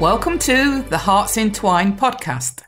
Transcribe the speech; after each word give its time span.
Welcome 0.00 0.38
to 0.40 0.82
the 0.82 0.98
Hearts 0.98 1.38
Entwined 1.38 1.98
podcast. 1.98 2.60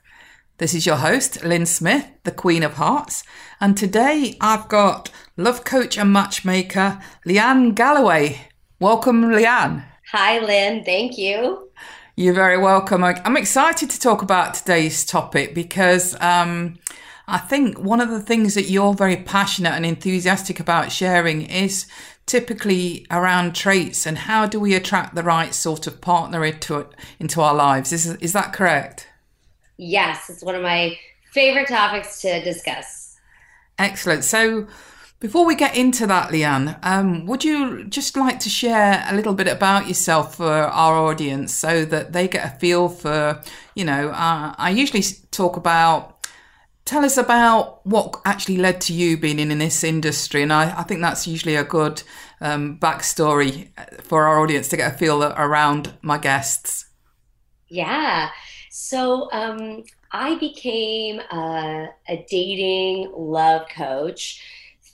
This 0.57 0.73
is 0.73 0.87
your 0.87 0.97
host, 0.97 1.45
Lynn 1.45 1.67
Smith, 1.67 2.07
the 2.25 2.33
Queen 2.33 2.63
of 2.63 2.75
Hearts, 2.75 3.23
and 3.61 3.77
today 3.77 4.39
I've 4.41 4.67
got 4.69 5.11
love 5.37 5.63
coach 5.63 5.99
and 5.99 6.11
matchmaker 6.11 6.99
Leanne 7.27 7.75
Galloway. 7.75 8.49
Welcome, 8.81 9.25
Leanne. 9.25 9.85
Hi, 10.11 10.39
Lynn. 10.39 10.85
Thank 10.85 11.19
you. 11.19 11.69
You're 12.17 12.33
very 12.33 12.57
welcome. 12.57 13.05
I'm 13.05 13.37
excited 13.37 13.91
to 13.91 14.01
talk 14.01 14.23
about 14.23 14.55
today's 14.55 15.05
topic 15.05 15.55
because 15.55 16.17
um, 16.23 16.79
I 17.27 17.37
think 17.37 17.79
one 17.79 18.01
of 18.01 18.09
the 18.09 18.23
things 18.23 18.55
that 18.55 18.71
you're 18.71 18.95
very 18.95 19.19
passionate 19.19 19.75
and 19.75 19.85
enthusiastic 19.85 20.61
about 20.61 20.91
sharing 20.91 21.43
is 21.43 21.87
typically 22.29 23.07
around 23.11 23.55
traits 23.55 24.07
and 24.07 24.19
how 24.19 24.47
do 24.47 24.61
we 24.61 24.75
attract 24.75 25.15
the 25.15 25.23
right 25.23 25.53
sort 25.55 25.87
of 25.87 26.01
partner 26.01 26.45
into 26.45 26.87
into 27.19 27.41
our 27.41 27.55
lives. 27.55 27.93
Is 27.93 28.07
is 28.17 28.33
that 28.35 28.53
correct? 28.53 29.09
Yes, 29.77 30.29
it's 30.31 30.43
one 30.43 30.55
of 30.55 30.63
my 30.63 30.99
favorite 31.33 31.69
topics 31.69 32.21
to 32.23 32.43
discuss. 32.45 33.17
Excellent. 33.79 34.25
So 34.25 34.67
before 35.21 35.47
we 35.47 35.57
get 35.57 35.77
into 35.77 36.07
that, 36.07 36.31
Leanne, 36.31 36.79
um, 36.83 37.27
would 37.27 37.43
you 37.43 37.85
just 37.85 38.17
like 38.17 38.39
to 38.41 38.49
share 38.49 39.05
a 39.09 39.15
little 39.17 39.35
bit 39.35 39.49
about 39.49 39.89
yourself 39.89 40.37
for 40.37 40.53
our 40.53 40.97
audience 40.97 41.53
so 41.53 41.85
that 41.85 42.13
they 42.13 42.29
get 42.29 42.45
a 42.47 42.59
feel 42.59 42.89
for, 42.89 43.41
you 43.75 43.85
know, 43.85 44.11
uh, 44.11 44.55
I 44.57 44.71
usually 44.71 45.03
talk 45.31 45.57
about 45.57 46.18
tell 46.89 47.05
us 47.05 47.19
about 47.19 47.87
what 47.87 48.19
actually 48.25 48.57
led 48.57 48.81
to 48.81 48.95
you 48.95 49.19
being 49.19 49.39
in, 49.39 49.51
in 49.51 49.59
this 49.59 49.85
industry. 49.85 50.43
And 50.43 50.53
I, 50.53 50.81
I 50.81 50.83
think 50.85 51.03
that's 51.03 51.27
usually 51.27 51.55
a 51.55 51.63
good 51.63 52.03
um, 52.41 52.79
backstory 52.79 53.69
for 54.03 54.25
our 54.25 54.41
audience 54.41 54.69
to 54.69 54.77
get 54.79 54.95
a 54.95 54.97
feel 54.97 55.23
around 55.23 55.93
my 56.01 56.17
guests. 56.17 56.87
Yeah. 57.69 58.31
So 58.71 59.31
um, 59.33 59.85
I 60.13 60.39
became 60.39 61.21
a, 61.21 61.89
a 62.09 62.27
dating 62.31 63.13
love 63.15 63.69
coach 63.69 64.43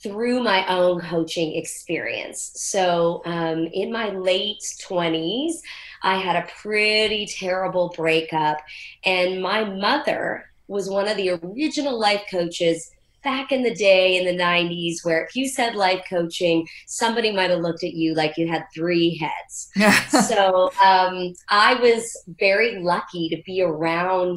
through 0.02 0.42
my 0.42 0.66
own 0.66 1.00
coaching 1.00 1.54
experience. 1.54 2.50
So 2.56 3.22
um, 3.24 3.68
in 3.72 3.92
my 3.92 4.10
late 4.10 4.62
20s, 4.82 5.54
I 6.02 6.16
had 6.16 6.36
a 6.36 6.48
pretty 6.60 7.26
terrible 7.26 7.94
breakup, 7.96 8.58
and 9.04 9.40
my 9.40 9.64
mother 9.64 10.50
was 10.68 10.88
one 10.88 11.08
of 11.08 11.16
the 11.16 11.30
original 11.30 11.98
life 11.98 12.22
coaches 12.30 12.90
back 13.24 13.50
in 13.50 13.62
the 13.62 13.74
day 13.74 14.16
in 14.18 14.24
the 14.24 14.42
90s 14.42 14.96
where 15.02 15.24
if 15.24 15.34
you 15.34 15.48
said 15.48 15.74
life 15.74 16.04
coaching 16.08 16.68
somebody 16.86 17.32
might 17.32 17.50
have 17.50 17.60
looked 17.60 17.82
at 17.82 17.94
you 17.94 18.14
like 18.14 18.36
you 18.36 18.46
had 18.46 18.64
three 18.72 19.16
heads. 19.16 19.70
So 20.28 20.70
um, 20.84 21.32
i 21.48 21.74
was 21.74 22.22
very 22.38 22.78
lucky 22.80 23.28
to 23.30 23.42
be 23.44 23.62
around 23.62 24.36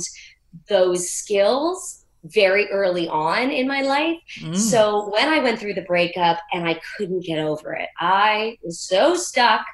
those 0.69 1.09
skills 1.09 2.05
very 2.23 2.67
early 2.71 3.07
on 3.07 3.51
in 3.51 3.67
my 3.67 3.81
life. 3.81 4.17
Mm. 4.39 4.55
so 4.55 5.09
when 5.11 5.27
i 5.27 5.39
went 5.39 5.59
through 5.59 5.73
the 5.73 5.81
breakup 5.81 6.39
and 6.53 6.67
i 6.67 6.79
couldn't 6.95 7.25
get 7.25 7.39
over 7.39 7.73
it 7.73 7.89
i 7.99 8.57
was 8.63 8.79
so 8.79 9.15
stuck. 9.15 9.65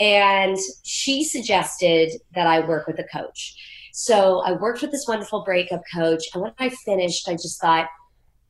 And 0.00 0.56
she 0.82 1.24
suggested 1.24 2.12
that 2.34 2.46
i 2.46 2.60
work 2.60 2.86
with 2.86 2.98
a 2.98 3.04
coach 3.04 3.54
so 3.96 4.40
I 4.40 4.50
worked 4.50 4.82
with 4.82 4.90
this 4.90 5.06
wonderful 5.06 5.44
breakup 5.44 5.82
coach. 5.94 6.24
And 6.34 6.42
when 6.42 6.52
I 6.58 6.68
finished, 6.68 7.28
I 7.28 7.34
just 7.34 7.60
thought, 7.60 7.88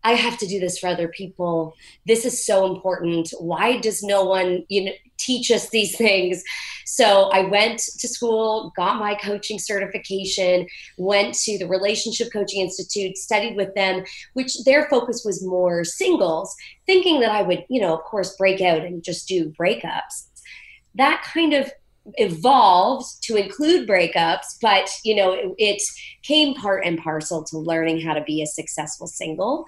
I 0.02 0.14
have 0.14 0.38
to 0.38 0.46
do 0.46 0.58
this 0.58 0.78
for 0.78 0.86
other 0.86 1.08
people. 1.08 1.74
This 2.06 2.24
is 2.24 2.46
so 2.46 2.64
important. 2.74 3.28
Why 3.38 3.76
does 3.76 4.02
no 4.02 4.24
one, 4.24 4.64
you 4.70 4.86
know, 4.86 4.92
teach 5.18 5.50
us 5.50 5.68
these 5.68 5.96
things? 5.98 6.42
So 6.86 7.28
I 7.30 7.42
went 7.42 7.78
to 7.78 8.08
school, 8.08 8.72
got 8.74 8.98
my 8.98 9.16
coaching 9.16 9.58
certification, 9.58 10.66
went 10.96 11.34
to 11.40 11.58
the 11.58 11.68
Relationship 11.68 12.32
Coaching 12.32 12.62
Institute, 12.62 13.18
studied 13.18 13.54
with 13.54 13.74
them, 13.74 14.02
which 14.32 14.64
their 14.64 14.88
focus 14.88 15.24
was 15.26 15.44
more 15.44 15.84
singles, 15.84 16.56
thinking 16.86 17.20
that 17.20 17.32
I 17.32 17.42
would, 17.42 17.66
you 17.68 17.82
know, 17.82 17.92
of 17.92 18.02
course, 18.04 18.34
break 18.38 18.62
out 18.62 18.80
and 18.80 19.04
just 19.04 19.28
do 19.28 19.52
breakups. 19.60 20.28
That 20.94 21.22
kind 21.22 21.52
of 21.52 21.70
evolved 22.14 23.06
to 23.22 23.36
include 23.36 23.88
breakups, 23.88 24.58
but 24.60 24.90
you 25.04 25.14
know, 25.14 25.32
it, 25.32 25.54
it, 25.58 25.82
came 26.22 26.54
part 26.54 26.84
and 26.86 26.98
parcel 26.98 27.44
to 27.44 27.58
learning 27.58 28.00
how 28.00 28.14
to 28.14 28.22
be 28.22 28.40
a 28.40 28.46
successful 28.46 29.06
single. 29.06 29.66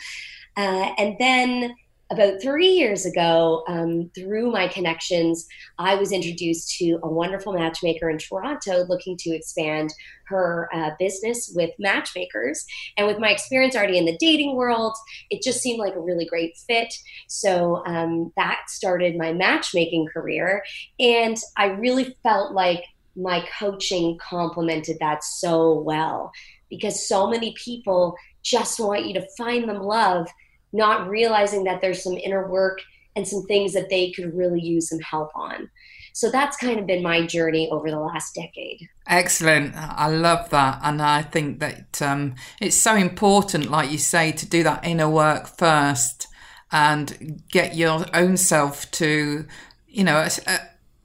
Uh, 0.57 0.91
and 0.97 1.17
then 1.19 1.75
about 2.11 2.41
three 2.41 2.69
years 2.69 3.05
ago, 3.05 3.65
um, 3.67 4.11
through 4.15 4.53
my 4.53 4.69
connections, 4.69 5.47
I 5.79 5.97
was 5.97 6.13
introduced 6.13 6.77
to 6.79 7.01
a 7.03 7.09
wonderful 7.09 7.53
matchmaker 7.53 8.09
in 8.09 8.19
Toronto 8.19 8.85
looking 8.89 9.17
to 9.19 9.35
expand 9.35 9.93
her 10.27 10.69
uh, 10.73 10.91
business 11.01 11.53
with 11.55 11.71
matchmakers. 11.81 12.65
And 12.97 13.09
with 13.09 13.19
my 13.19 13.31
experience 13.31 13.75
already 13.75 13.99
in 13.99 14.05
the 14.05 14.17
dating 14.19 14.55
world, 14.55 14.97
it 15.31 15.43
just 15.43 15.61
seemed 15.61 15.81
like 15.81 15.97
a 15.97 16.01
really 16.01 16.27
great 16.27 16.57
fit. 16.69 16.95
So 17.27 17.85
um, 17.87 18.33
that 18.37 18.63
started 18.69 19.17
my 19.17 19.33
matchmaking 19.33 20.07
career. 20.13 20.63
And 21.01 21.37
I 21.57 21.67
really 21.67 22.17
felt 22.23 22.53
like 22.53 22.85
my 23.17 23.45
coaching 23.59 24.19
complemented 24.19 24.99
that 25.01 25.25
so 25.25 25.81
well 25.81 26.31
because 26.69 27.09
so 27.09 27.29
many 27.29 27.55
people 27.57 28.15
just 28.43 28.79
want 28.79 29.07
you 29.07 29.15
to 29.15 29.27
find 29.37 29.69
them 29.69 29.83
love 29.83 30.29
not 30.77 31.09
realizing 31.09 31.65
that 31.65 31.81
there's 31.81 32.03
some 32.03 32.15
inner 32.15 32.49
work 32.49 32.81
and 33.17 33.27
some 33.27 33.45
things 33.47 33.73
that 33.73 33.89
they 33.89 34.13
could 34.13 34.37
really 34.37 34.61
use 34.61 34.91
some 34.91 35.01
help 35.01 35.31
on. 35.35 35.71
So 36.13 36.31
that's 36.31 36.57
kind 36.57 36.79
of 36.79 36.87
been 36.87 37.03
my 37.03 37.27
journey 37.27 37.69
over 37.71 37.91
the 37.91 38.01
last 38.01 38.35
decade. 38.35 38.89
Excellent. 39.07 39.75
I 39.77 40.09
love 40.09 40.49
that. 40.49 40.81
And 40.83 41.03
I 41.03 41.21
think 41.23 41.61
that 41.61 42.01
um, 42.01 42.37
it's 42.61 42.77
so 42.77 42.95
important, 42.95 43.71
like 43.71 43.91
you 43.91 43.99
say, 43.99 44.33
to 44.33 44.47
do 44.47 44.63
that 44.63 44.87
inner 44.87 45.11
work 45.11 45.47
first 45.47 46.27
and 46.73 47.43
get 47.51 47.77
your 47.77 48.07
own 48.15 48.39
self 48.39 48.91
to, 48.93 49.47
you 49.89 50.05
know, 50.05 50.17
a, 50.17 50.31
a, 50.47 50.59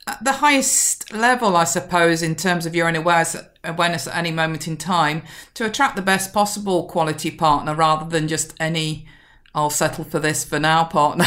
at 0.07 0.23
the 0.23 0.31
highest 0.33 1.13
level, 1.13 1.57
I 1.57 1.65
suppose, 1.65 2.23
in 2.23 2.35
terms 2.35 2.65
of 2.65 2.73
your 2.73 2.87
own 2.87 2.95
awareness, 2.95 3.35
awareness 3.65 4.07
at 4.07 4.15
any 4.15 4.31
moment 4.31 4.65
in 4.67 4.77
time 4.77 5.23
to 5.55 5.65
attract 5.65 5.97
the 5.97 6.01
best 6.01 6.33
possible 6.33 6.85
quality 6.85 7.31
partner 7.31 7.75
rather 7.75 8.09
than 8.09 8.29
just 8.29 8.55
any 8.59 9.07
I'll 9.53 9.69
settle 9.69 10.03
for 10.03 10.19
this 10.19 10.43
for 10.43 10.59
now, 10.59 10.83
partner. 10.83 11.25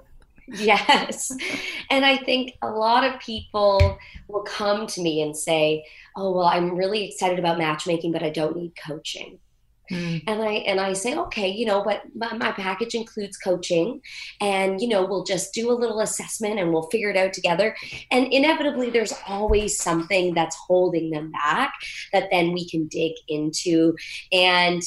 yes. 0.48 1.32
And 1.90 2.04
I 2.04 2.16
think 2.16 2.56
a 2.62 2.70
lot 2.70 3.04
of 3.04 3.20
people 3.20 3.98
will 4.28 4.42
come 4.42 4.86
to 4.88 5.00
me 5.00 5.22
and 5.22 5.36
say, 5.36 5.84
"Oh, 6.16 6.32
well, 6.32 6.46
I'm 6.46 6.76
really 6.76 7.08
excited 7.08 7.38
about 7.38 7.58
matchmaking, 7.58 8.12
but 8.12 8.22
I 8.22 8.30
don't 8.30 8.56
need 8.56 8.72
coaching." 8.86 9.38
Mm. 9.90 10.22
And 10.26 10.42
I 10.42 10.52
and 10.52 10.80
I 10.80 10.92
say, 10.92 11.16
okay, 11.16 11.48
you 11.48 11.66
know, 11.66 11.82
but 11.82 12.02
my, 12.14 12.32
my, 12.34 12.52
package 12.52 12.94
includes 12.94 13.36
coaching, 13.36 14.00
and 14.40 14.80
you 14.80 14.86
know, 14.86 15.04
we'll 15.04 15.24
just 15.24 15.52
do 15.52 15.70
a 15.70 15.74
little 15.74 16.00
assessment 16.00 16.60
and 16.60 16.72
we'll 16.72 16.88
figure 16.90 17.10
it 17.10 17.16
out 17.16 17.32
together. 17.32 17.76
And 18.10 18.32
inevitably, 18.32 18.90
there's 18.90 19.14
always 19.26 19.78
something 19.78 20.32
that's 20.32 20.56
holding 20.68 21.10
them 21.10 21.32
back 21.32 21.72
that 22.12 22.28
then 22.30 22.52
we 22.52 22.68
can 22.68 22.86
dig 22.86 23.12
into. 23.28 23.96
And 24.32 24.82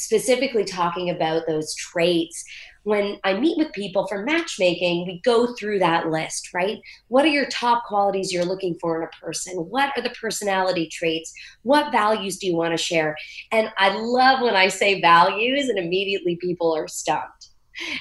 specifically 0.00 0.64
talking 0.64 1.10
about 1.10 1.46
those 1.46 1.74
traits 1.74 2.44
when 2.84 3.18
I 3.24 3.34
meet 3.34 3.58
with 3.58 3.72
people 3.72 4.06
for 4.06 4.24
matchmaking, 4.24 5.06
we 5.06 5.20
go 5.22 5.54
through 5.54 5.80
that 5.80 6.08
list, 6.08 6.48
right? 6.54 6.78
What 7.08 7.24
are 7.24 7.28
your 7.28 7.46
top 7.46 7.84
qualities 7.84 8.32
you're 8.32 8.44
looking 8.44 8.76
for 8.80 8.96
in 8.96 9.06
a 9.06 9.24
person? 9.24 9.54
What 9.56 9.92
are 9.96 10.02
the 10.02 10.14
personality 10.20 10.88
traits? 10.90 11.32
What 11.62 11.92
values 11.92 12.38
do 12.38 12.46
you 12.46 12.56
want 12.56 12.72
to 12.72 12.82
share? 12.82 13.16
And 13.52 13.70
I 13.76 13.90
love 13.98 14.40
when 14.40 14.56
I 14.56 14.68
say 14.68 15.00
values, 15.00 15.68
and 15.68 15.78
immediately 15.78 16.36
people 16.36 16.74
are 16.74 16.88
stumped 16.88 17.48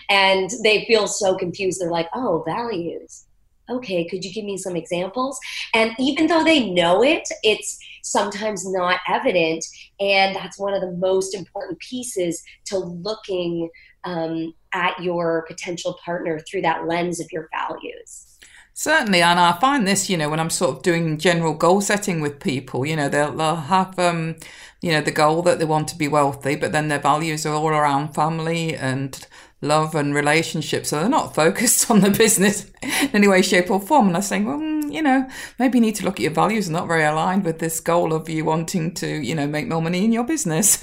and 0.10 0.50
they 0.64 0.86
feel 0.86 1.08
so 1.08 1.38
confused. 1.38 1.82
They're 1.82 1.92
like, 1.92 2.10
oh, 2.14 2.44
values. 2.46 3.26
Okay, 3.70 4.08
could 4.08 4.24
you 4.24 4.34
give 4.34 4.46
me 4.46 4.58
some 4.58 4.76
examples? 4.76 5.40
And 5.74 5.94
even 6.00 6.28
though 6.28 6.44
they 6.44 6.70
know 6.70 7.04
it, 7.04 7.28
it's 7.44 7.80
sometimes 8.04 8.70
not 8.70 9.00
evident. 9.08 9.66
And 10.00 10.36
that's 10.36 10.60
one 10.60 10.74
of 10.74 10.82
the 10.82 10.92
most 10.94 11.36
important 11.36 11.80
pieces 11.80 12.42
to 12.66 12.78
looking 12.80 13.70
um, 14.04 14.54
at 14.74 15.02
your 15.02 15.46
potential 15.48 15.98
partner 16.04 16.40
through 16.40 16.62
that 16.62 16.88
lens 16.88 17.20
of 17.20 17.32
your 17.32 17.50
values. 17.54 18.38
Certainly, 18.74 19.22
and 19.22 19.40
I 19.40 19.52
find 19.60 19.86
this, 19.86 20.10
you 20.10 20.16
know, 20.16 20.30
when 20.30 20.40
I'm 20.40 20.50
sort 20.50 20.78
of 20.78 20.84
doing 20.84 21.18
general 21.18 21.54
goal 21.54 21.82
setting 21.82 22.22
with 22.22 22.40
people, 22.40 22.86
you 22.86 22.96
know, 22.96 23.10
they'll, 23.10 23.36
they'll 23.36 23.56
have, 23.58 24.00
um, 24.00 24.38
you 24.82 24.94
know, 24.94 25.02
the 25.02 25.12
goal 25.12 25.42
that 25.42 25.60
they 25.60 25.66
want 25.66 25.90
to 25.90 25.98
be 25.98 26.08
wealthy, 26.08 26.56
but 26.56 26.72
then 26.72 26.88
their 26.88 27.00
values 27.00 27.46
are 27.46 27.54
all 27.54 27.68
around 27.68 28.16
family 28.16 28.74
and 28.74 29.28
love 29.62 29.96
and 29.96 30.14
relationships. 30.14 30.90
So 30.90 31.00
they're 31.00 31.10
not 31.10 31.36
focused 31.44 31.90
on 31.90 32.02
the 32.02 32.12
business 32.12 32.70
in 32.82 33.10
any 33.14 33.28
way, 33.28 33.42
shape, 33.42 33.70
or 33.70 33.80
form. 33.80 34.08
And 34.08 34.16
I'm 34.16 34.24
saying, 34.24 34.46
well, 34.46 34.60
mm, 34.60 34.92
you 34.92 35.02
know, 35.02 35.28
maybe 35.58 35.78
you 35.78 35.82
need 35.82 35.96
to 35.96 36.06
look 36.06 36.16
at 36.16 36.24
your 36.24 36.32
values 36.32 36.70
are 36.70 36.74
not 36.74 36.88
very 36.88 37.04
aligned 37.04 37.46
with 37.46 37.60
this 37.60 37.80
goal 37.80 38.14
of 38.14 38.30
you 38.30 38.46
wanting 38.46 38.94
to, 38.96 39.08
you 39.08 39.36
know, 39.36 39.48
make 39.48 39.68
more 39.68 39.82
money 39.82 40.04
in 40.04 40.12
your 40.12 40.24
business. 40.24 40.80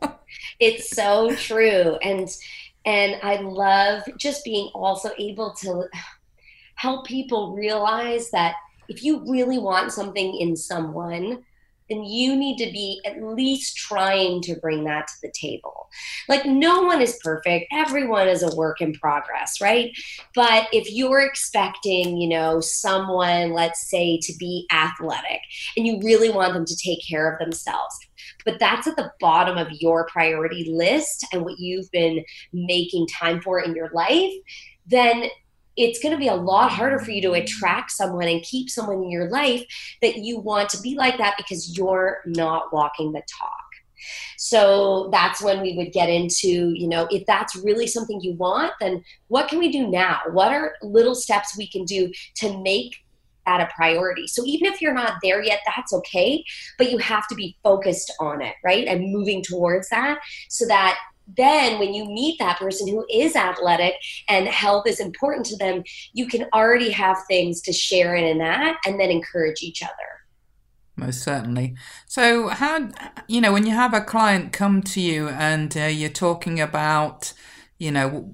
it's 0.60 0.90
so 0.90 1.34
true. 1.34 1.96
And 2.02 2.28
and 2.84 3.16
I 3.22 3.36
love 3.36 4.04
just 4.16 4.44
being 4.44 4.70
also 4.72 5.10
able 5.18 5.52
to 5.54 5.88
help 6.76 7.04
people 7.04 7.52
realize 7.56 8.30
that 8.30 8.54
if 8.88 9.02
you 9.02 9.24
really 9.28 9.58
want 9.58 9.90
something 9.90 10.36
in 10.36 10.54
someone, 10.54 11.42
then 11.88 12.04
you 12.04 12.36
need 12.36 12.56
to 12.58 12.70
be 12.70 13.00
at 13.04 13.22
least 13.22 13.76
trying 13.76 14.42
to 14.42 14.56
bring 14.56 14.84
that 14.84 15.06
to 15.06 15.14
the 15.22 15.32
table. 15.32 15.88
Like, 16.28 16.46
no 16.46 16.82
one 16.82 17.00
is 17.00 17.18
perfect. 17.22 17.66
Everyone 17.72 18.28
is 18.28 18.42
a 18.42 18.54
work 18.56 18.80
in 18.80 18.92
progress, 18.92 19.60
right? 19.60 19.90
But 20.34 20.68
if 20.72 20.90
you're 20.90 21.20
expecting, 21.20 22.16
you 22.16 22.28
know, 22.28 22.60
someone, 22.60 23.52
let's 23.52 23.88
say, 23.88 24.18
to 24.22 24.32
be 24.38 24.66
athletic 24.72 25.40
and 25.76 25.86
you 25.86 26.00
really 26.02 26.30
want 26.30 26.54
them 26.54 26.64
to 26.64 26.76
take 26.76 26.98
care 27.06 27.32
of 27.32 27.38
themselves, 27.38 27.96
but 28.44 28.58
that's 28.58 28.86
at 28.86 28.96
the 28.96 29.10
bottom 29.20 29.56
of 29.58 29.68
your 29.72 30.06
priority 30.06 30.70
list 30.70 31.26
and 31.32 31.44
what 31.44 31.58
you've 31.58 31.90
been 31.90 32.24
making 32.52 33.06
time 33.08 33.40
for 33.40 33.60
in 33.60 33.74
your 33.74 33.90
life, 33.92 34.32
then 34.86 35.28
it's 35.76 35.98
going 35.98 36.12
to 36.12 36.18
be 36.18 36.28
a 36.28 36.34
lot 36.34 36.70
harder 36.70 36.98
for 36.98 37.10
you 37.10 37.22
to 37.22 37.32
attract 37.32 37.90
someone 37.90 38.28
and 38.28 38.42
keep 38.42 38.70
someone 38.70 39.02
in 39.02 39.10
your 39.10 39.28
life 39.28 39.64
that 40.02 40.16
you 40.16 40.38
want 40.38 40.68
to 40.70 40.80
be 40.80 40.94
like 40.94 41.18
that 41.18 41.34
because 41.36 41.76
you're 41.76 42.22
not 42.26 42.72
walking 42.72 43.12
the 43.12 43.22
talk. 43.38 43.52
So 44.38 45.08
that's 45.12 45.42
when 45.42 45.60
we 45.60 45.76
would 45.76 45.92
get 45.92 46.08
into, 46.08 46.72
you 46.74 46.88
know, 46.88 47.08
if 47.10 47.26
that's 47.26 47.56
really 47.56 47.86
something 47.86 48.20
you 48.20 48.34
want, 48.34 48.72
then 48.80 49.02
what 49.28 49.48
can 49.48 49.58
we 49.58 49.70
do 49.70 49.88
now? 49.88 50.20
What 50.30 50.52
are 50.52 50.74
little 50.82 51.14
steps 51.14 51.56
we 51.56 51.68
can 51.68 51.84
do 51.84 52.12
to 52.36 52.58
make 52.62 52.96
that 53.46 53.60
a 53.60 53.68
priority? 53.74 54.26
So 54.26 54.44
even 54.44 54.70
if 54.70 54.82
you're 54.82 54.94
not 54.94 55.14
there 55.22 55.42
yet, 55.42 55.60
that's 55.64 55.92
okay, 55.92 56.44
but 56.78 56.90
you 56.90 56.98
have 56.98 57.26
to 57.28 57.34
be 57.34 57.56
focused 57.62 58.12
on 58.20 58.42
it, 58.42 58.54
right? 58.64 58.86
And 58.86 59.12
moving 59.12 59.42
towards 59.42 59.88
that 59.88 60.18
so 60.48 60.66
that 60.66 60.98
then 61.26 61.78
when 61.78 61.92
you 61.92 62.04
meet 62.04 62.38
that 62.38 62.58
person 62.58 62.88
who 62.88 63.04
is 63.10 63.34
athletic 63.34 63.94
and 64.28 64.46
health 64.46 64.86
is 64.86 65.00
important 65.00 65.46
to 65.46 65.56
them, 65.56 65.82
you 66.12 66.26
can 66.26 66.46
already 66.54 66.90
have 66.90 67.18
things 67.28 67.60
to 67.62 67.72
share 67.72 68.14
in, 68.14 68.24
in 68.24 68.38
that 68.38 68.76
and 68.86 69.00
then 69.00 69.10
encourage 69.10 69.62
each 69.62 69.82
other. 69.82 69.92
Most 70.96 71.22
certainly. 71.22 71.76
So, 72.06 72.48
how, 72.48 72.88
you 73.28 73.40
know, 73.40 73.52
when 73.52 73.66
you 73.66 73.72
have 73.72 73.92
a 73.92 74.00
client 74.00 74.52
come 74.52 74.82
to 74.82 75.00
you 75.00 75.28
and 75.28 75.76
uh, 75.76 75.84
you're 75.84 76.08
talking 76.08 76.58
about, 76.58 77.34
you 77.78 77.90
know, 77.90 78.32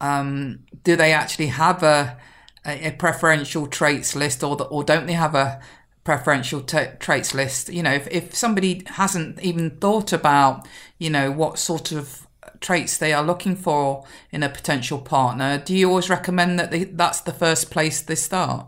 um, 0.00 0.60
do 0.84 0.94
they 0.94 1.12
actually 1.12 1.48
have 1.48 1.82
a, 1.82 2.16
a, 2.64 2.92
preferential 2.92 3.66
traits 3.66 4.14
list 4.14 4.44
or, 4.44 4.54
the, 4.54 4.64
or 4.64 4.84
don't 4.84 5.06
they 5.06 5.14
have 5.14 5.34
a 5.34 5.60
preferential 6.04 6.60
t- 6.60 6.86
traits 7.00 7.34
list? 7.34 7.68
You 7.68 7.82
know, 7.82 7.92
if, 7.92 8.06
if 8.08 8.34
somebody 8.34 8.82
hasn't 8.86 9.40
even 9.40 9.70
thought 9.78 10.12
about, 10.12 10.68
you 10.98 11.10
know, 11.10 11.32
what 11.32 11.58
sort 11.58 11.90
of 11.90 12.28
traits 12.64 12.96
they 12.96 13.12
are 13.12 13.22
looking 13.22 13.54
for 13.54 14.04
in 14.32 14.42
a 14.42 14.48
potential 14.48 14.98
partner, 14.98 15.58
do 15.58 15.76
you 15.76 15.88
always 15.88 16.10
recommend 16.10 16.58
that 16.58 16.70
they, 16.70 16.84
that's 16.84 17.20
the 17.20 17.32
first 17.32 17.70
place 17.70 18.00
they 18.00 18.14
start? 18.14 18.66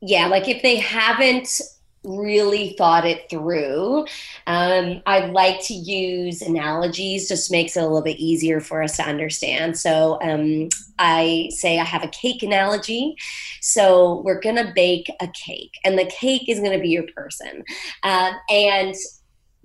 Yeah, 0.00 0.26
like 0.28 0.48
if 0.48 0.62
they 0.62 0.76
haven't 0.76 1.60
really 2.04 2.74
thought 2.78 3.04
it 3.04 3.28
through. 3.28 4.06
Um, 4.46 5.02
I 5.06 5.26
like 5.26 5.60
to 5.64 5.74
use 5.74 6.40
analogies, 6.40 7.28
just 7.28 7.50
makes 7.50 7.76
it 7.76 7.80
a 7.80 7.82
little 7.82 8.02
bit 8.02 8.18
easier 8.18 8.60
for 8.60 8.82
us 8.82 8.96
to 8.96 9.02
understand. 9.02 9.76
So 9.76 10.18
um, 10.22 10.68
I 10.98 11.50
say 11.50 11.78
I 11.78 11.84
have 11.84 12.04
a 12.04 12.08
cake 12.08 12.42
analogy. 12.42 13.16
So 13.60 14.22
we're 14.24 14.40
going 14.40 14.56
to 14.56 14.72
bake 14.74 15.10
a 15.20 15.26
cake, 15.28 15.74
and 15.84 15.98
the 15.98 16.06
cake 16.06 16.48
is 16.48 16.60
going 16.60 16.72
to 16.72 16.78
be 16.78 16.90
your 16.90 17.06
person. 17.16 17.64
Uh, 18.04 18.32
and 18.48 18.94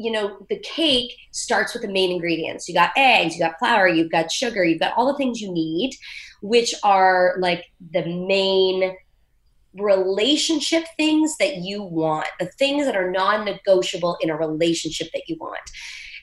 you 0.02 0.12
know, 0.12 0.46
the 0.50 0.60
cake 0.60 1.14
starts 1.32 1.74
with 1.74 1.84
the 1.84 1.92
main 1.92 2.12
ingredients. 2.12 2.68
You 2.68 2.74
got 2.74 2.92
eggs, 2.96 3.36
you 3.36 3.40
got 3.40 3.60
flour, 3.60 3.88
you've 3.88 4.12
got 4.12 4.32
sugar, 4.32 4.64
you've 4.64 4.80
got 4.80 4.94
all 4.98 5.12
the 5.12 5.18
things 5.18 5.42
you 5.42 5.52
need, 5.52 5.96
which 6.42 6.74
are 6.84 7.36
like 7.40 7.66
the 7.92 8.06
main 8.06 8.96
relationship 9.74 10.84
things 10.98 11.38
that 11.38 11.58
you 11.58 11.82
want, 11.82 12.28
the 12.40 12.48
things 12.58 12.86
that 12.86 12.96
are 12.96 13.12
non 13.12 13.46
negotiable 13.46 14.18
in 14.22 14.30
a 14.30 14.36
relationship 14.36 15.10
that 15.14 15.24
you 15.28 15.38
want. 15.40 15.62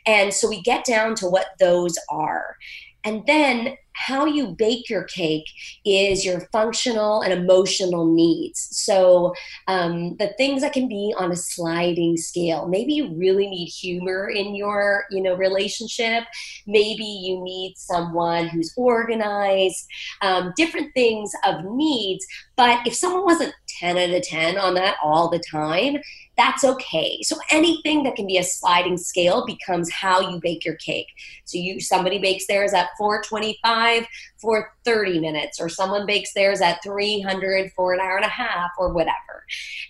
And 0.06 0.32
so 0.32 0.48
we 0.48 0.62
get 0.62 0.84
down 0.84 1.14
to 1.16 1.26
what 1.26 1.48
those 1.58 1.96
are. 2.10 2.56
And 3.04 3.26
then 3.26 3.76
how 4.06 4.24
you 4.26 4.48
bake 4.48 4.88
your 4.88 5.04
cake 5.04 5.46
is 5.84 6.24
your 6.24 6.48
functional 6.52 7.22
and 7.22 7.32
emotional 7.32 8.06
needs. 8.14 8.68
So, 8.70 9.34
um, 9.66 10.16
the 10.16 10.28
things 10.38 10.62
that 10.62 10.72
can 10.72 10.88
be 10.88 11.14
on 11.18 11.32
a 11.32 11.36
sliding 11.36 12.16
scale. 12.16 12.68
Maybe 12.68 12.94
you 12.94 13.14
really 13.14 13.48
need 13.48 13.66
humor 13.66 14.30
in 14.30 14.54
your, 14.54 15.04
you 15.10 15.22
know, 15.22 15.34
relationship. 15.34 16.24
Maybe 16.66 17.04
you 17.04 17.42
need 17.42 17.74
someone 17.76 18.48
who's 18.48 18.72
organized. 18.76 19.86
Um, 20.22 20.52
different 20.56 20.94
things 20.94 21.32
of 21.44 21.64
needs. 21.64 22.26
But 22.58 22.84
if 22.84 22.93
someone 22.93 23.25
wasn't 23.25 23.55
10 23.78 23.96
out 23.96 24.10
of 24.10 24.22
10 24.22 24.58
on 24.58 24.75
that 24.75 24.96
all 25.00 25.31
the 25.31 25.38
time, 25.38 25.99
that's 26.37 26.64
okay. 26.64 27.20
So 27.22 27.37
anything 27.52 28.02
that 28.02 28.16
can 28.16 28.26
be 28.26 28.37
a 28.37 28.43
sliding 28.43 28.96
scale 28.96 29.46
becomes 29.46 29.93
how 29.93 30.28
you 30.28 30.40
bake 30.40 30.64
your 30.64 30.75
cake. 30.75 31.06
So 31.44 31.56
you 31.56 31.81
somebody 31.81 32.19
bakes 32.19 32.49
theirs 32.49 32.75
at 32.75 32.88
425 32.99 34.06
for 34.40 34.73
30 34.85 35.20
minutes, 35.20 35.61
or 35.61 35.69
someone 35.69 36.06
bakes 36.06 36.32
theirs 36.32 36.61
at 36.61 36.82
300 36.82 37.73
for 37.73 37.93
an 37.93 38.00
hour 38.00 38.17
and 38.17 38.25
a 38.25 38.29
half, 38.29 38.70
or 38.79 38.93
whatever. 38.93 39.44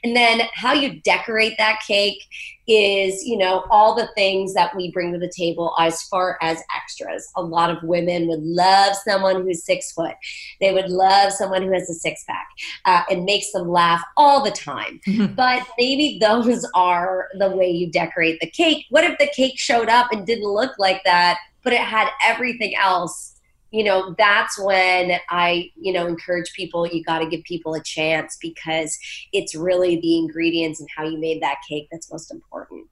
And 0.05 0.17
then 0.17 0.43
how 0.55 0.73
you 0.73 1.01
decorate 1.01 1.57
that 1.59 1.81
cake 1.87 2.23
is, 2.69 3.25
you 3.25 3.37
know, 3.37 3.65
all 3.71 3.95
the 3.95 4.09
things 4.15 4.53
that 4.55 4.77
we 4.77 4.91
bring 4.91 5.13
to 5.13 5.19
the 5.19 5.33
table 5.35 5.75
as 5.79 6.03
far 6.05 6.39
as 6.43 6.63
extras. 6.77 7.31
A 7.37 7.43
lot 7.43 7.71
of 7.71 7.83
women 7.83 8.29
would 8.29 8.43
love 8.43 8.95
someone 8.95 9.43
who's 9.43 9.65
six 9.65 9.93
foot. 9.93 10.15
They 10.61 10.73
would 10.73 10.91
love 10.91 11.33
someone 11.33 11.63
who 11.63 11.73
has 11.73 11.89
a 11.89 11.95
six 11.95 12.25
pack 12.25 12.47
uh, 12.85 13.03
and 13.11 13.25
makes 13.25 13.53
them 13.53 13.69
laugh 13.69 14.03
all 14.17 14.45
the 14.45 14.51
time. 14.51 15.01
Mm-hmm. 15.07 15.35
But 15.39 15.67
maybe 15.79 16.19
those 16.21 16.67
are 16.75 17.29
the 17.39 17.51
way 17.51 17.71
you 17.71 17.91
decorate 17.91 18.41
the 18.41 18.51
cake. 18.51 18.87
What 18.91 19.05
if 19.05 19.17
the 19.19 19.31
cake 19.35 19.57
showed 19.57 19.89
up 19.89 20.13
and 20.13 20.27
didn't 20.27 20.45
look 20.45 20.73
like 20.79 21.03
that, 21.05 21.39
but 21.63 21.73
it 21.73 21.81
had 21.81 22.09
everything 22.23 22.75
else 22.77 23.38
you 23.71 23.85
know 23.85 24.15
that's 24.17 24.59
when 24.59 25.13
i 25.29 25.71
you 25.77 25.93
know 25.93 26.07
encourage 26.07 26.53
people 26.55 26.87
you 26.87 27.03
got 27.05 27.19
to 27.19 27.29
give 27.29 27.43
people 27.45 27.75
a 27.75 27.83
chance 27.83 28.37
because 28.41 28.99
it's 29.33 29.55
really 29.55 30.01
the 30.01 30.19
ingredients 30.19 30.81
and 30.81 30.89
how 30.97 31.05
you 31.05 31.19
made 31.19 31.43
that 31.43 31.59
cake 31.69 31.89
that's 31.91 32.11
most 32.11 32.31
important. 32.33 32.87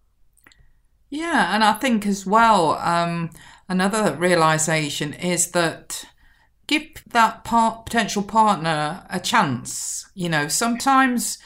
Yeah 1.08 1.54
and 1.54 1.64
i 1.64 1.72
think 1.72 2.06
as 2.06 2.26
well 2.26 2.72
um, 2.78 3.30
another 3.68 4.14
realization 4.16 5.14
is 5.14 5.52
that 5.52 6.04
give 6.66 7.04
that 7.06 7.44
part, 7.44 7.86
potential 7.86 8.22
partner 8.22 9.06
a 9.08 9.20
chance. 9.20 10.10
You 10.14 10.28
know 10.28 10.48
sometimes 10.48 11.38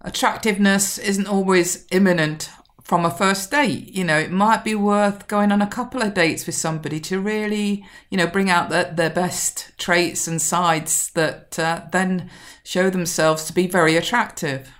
attractiveness 0.00 0.98
isn't 0.98 1.26
always 1.26 1.86
imminent 1.90 2.50
from 2.84 3.06
a 3.06 3.10
first 3.10 3.50
date. 3.50 3.88
You 3.94 4.04
know, 4.04 4.18
it 4.18 4.30
might 4.30 4.62
be 4.62 4.74
worth 4.74 5.26
going 5.26 5.50
on 5.50 5.62
a 5.62 5.66
couple 5.66 6.02
of 6.02 6.14
dates 6.14 6.46
with 6.46 6.54
somebody 6.54 7.00
to 7.00 7.18
really, 7.18 7.84
you 8.10 8.18
know, 8.18 8.26
bring 8.26 8.50
out 8.50 8.68
the, 8.68 8.92
their 8.94 9.10
best 9.10 9.72
traits 9.78 10.28
and 10.28 10.40
sides 10.40 11.10
that 11.12 11.58
uh, 11.58 11.82
then 11.90 12.30
show 12.62 12.90
themselves 12.90 13.44
to 13.46 13.54
be 13.54 13.66
very 13.66 13.96
attractive. 13.96 14.70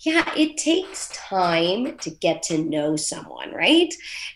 Yeah, 0.00 0.30
it 0.34 0.56
takes 0.56 1.08
time 1.08 1.98
to 1.98 2.10
get 2.10 2.42
to 2.44 2.58
know 2.58 2.96
someone, 2.96 3.52
right? 3.52 3.92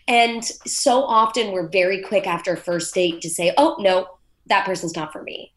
And 0.07 0.43
so 0.43 1.03
often 1.03 1.51
we're 1.51 1.67
very 1.67 2.03
quick 2.03 2.27
after 2.27 2.53
a 2.53 2.57
first 2.57 2.93
date 2.93 3.21
to 3.21 3.29
say, 3.29 3.51
oh, 3.57 3.75
no, 3.79 4.07
that 4.47 4.65
person's 4.65 4.95
not 4.95 5.11
for 5.11 5.23
me. 5.23 5.51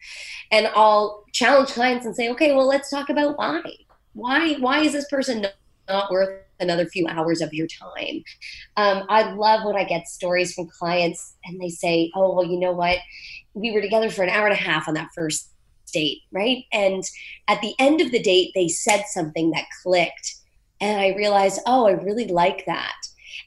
And 0.50 0.71
I'll 0.75 1.25
challenge 1.33 1.71
clients 1.71 2.07
and 2.07 2.17
say, 2.17 2.31
okay, 2.31 2.55
well, 2.55 2.67
let's 2.67 2.88
talk 2.88 3.11
about 3.11 3.37
why. 3.37 3.62
Why, 4.15 4.55
why 4.55 4.81
is 4.81 4.93
this 4.93 5.09
person 5.09 5.47
not 5.88 6.11
worth 6.11 6.43
another 6.61 6.87
few 6.87 7.07
hours 7.07 7.41
of 7.41 7.53
your 7.53 7.67
time. 7.67 8.23
Um, 8.77 9.05
I 9.09 9.33
love 9.33 9.65
when 9.65 9.77
I 9.77 9.85
get 9.85 10.09
stories 10.09 10.55
from 10.55 10.69
clients 10.69 11.35
and 11.45 11.61
they 11.61 11.69
say, 11.69 12.11
oh, 12.15 12.35
well, 12.35 12.45
you 12.45 12.59
know 12.59 12.73
what? 12.73 12.99
We 13.55 13.73
were 13.73 13.81
together 13.81 14.11
for 14.11 14.23
an 14.23 14.31
hour 14.31 14.47
and 14.47 14.55
a 14.55 14.62
half 14.62 14.88
on 14.88 14.95
that 14.95 15.11
first 15.15 15.50
date, 15.93 16.23
right? 16.33 16.65
And 16.73 17.03
at 17.49 17.61
the 17.61 17.75
end 17.79 18.00
of 18.00 18.11
the 18.11 18.23
date, 18.23 18.53
they 18.55 18.69
said 18.69 19.05
something 19.09 19.50
that 19.53 19.65
clicked. 19.83 20.35
And 20.81 21.00
I 21.00 21.17
realized, 21.17 21.61
oh, 21.67 21.87
I 21.87 21.93
really 21.93 22.29
like 22.29 22.65
that. 22.67 22.95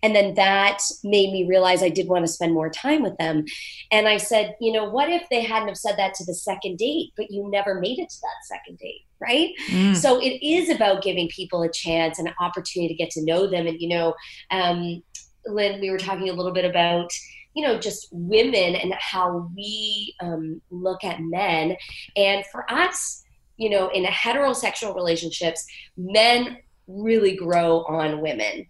And 0.03 0.15
then 0.15 0.33
that 0.35 0.79
made 1.03 1.31
me 1.31 1.47
realize 1.47 1.83
I 1.83 1.89
did 1.89 2.07
want 2.07 2.25
to 2.25 2.31
spend 2.31 2.53
more 2.53 2.69
time 2.69 3.03
with 3.03 3.17
them. 3.17 3.45
And 3.91 4.07
I 4.07 4.17
said, 4.17 4.55
you 4.59 4.71
know, 4.71 4.89
what 4.89 5.09
if 5.09 5.23
they 5.29 5.41
hadn't 5.41 5.67
have 5.67 5.77
said 5.77 5.97
that 5.97 6.13
to 6.15 6.25
the 6.25 6.33
second 6.33 6.77
date, 6.77 7.11
but 7.15 7.29
you 7.29 7.49
never 7.49 7.79
made 7.79 7.99
it 7.99 8.09
to 8.09 8.21
that 8.21 8.45
second 8.45 8.79
date? 8.79 9.05
Right. 9.19 9.51
Mm. 9.69 9.95
So 9.95 10.19
it 10.19 10.41
is 10.43 10.69
about 10.69 11.03
giving 11.03 11.27
people 11.29 11.61
a 11.61 11.71
chance 11.71 12.17
and 12.17 12.27
an 12.27 12.33
opportunity 12.39 12.93
to 12.93 12.97
get 12.97 13.11
to 13.11 13.23
know 13.23 13.45
them. 13.45 13.67
And, 13.67 13.79
you 13.79 13.89
know, 13.89 14.15
um, 14.49 15.03
Lynn, 15.45 15.79
we 15.79 15.91
were 15.91 15.99
talking 15.99 16.29
a 16.29 16.33
little 16.33 16.51
bit 16.51 16.65
about 16.65 17.11
you 17.53 17.67
know 17.67 17.77
just 17.77 18.07
women 18.11 18.75
and 18.75 18.93
how 18.93 19.49
we 19.55 20.15
um, 20.21 20.61
look 20.69 21.03
at 21.03 21.19
men 21.19 21.75
and 22.15 22.45
for 22.45 22.71
us 22.71 23.23
you 23.57 23.69
know 23.69 23.89
in 23.89 24.05
heterosexual 24.05 24.95
relationships 24.95 25.65
men 25.97 26.57
really 26.87 27.35
grow 27.35 27.83
on 27.85 28.21
women 28.21 28.65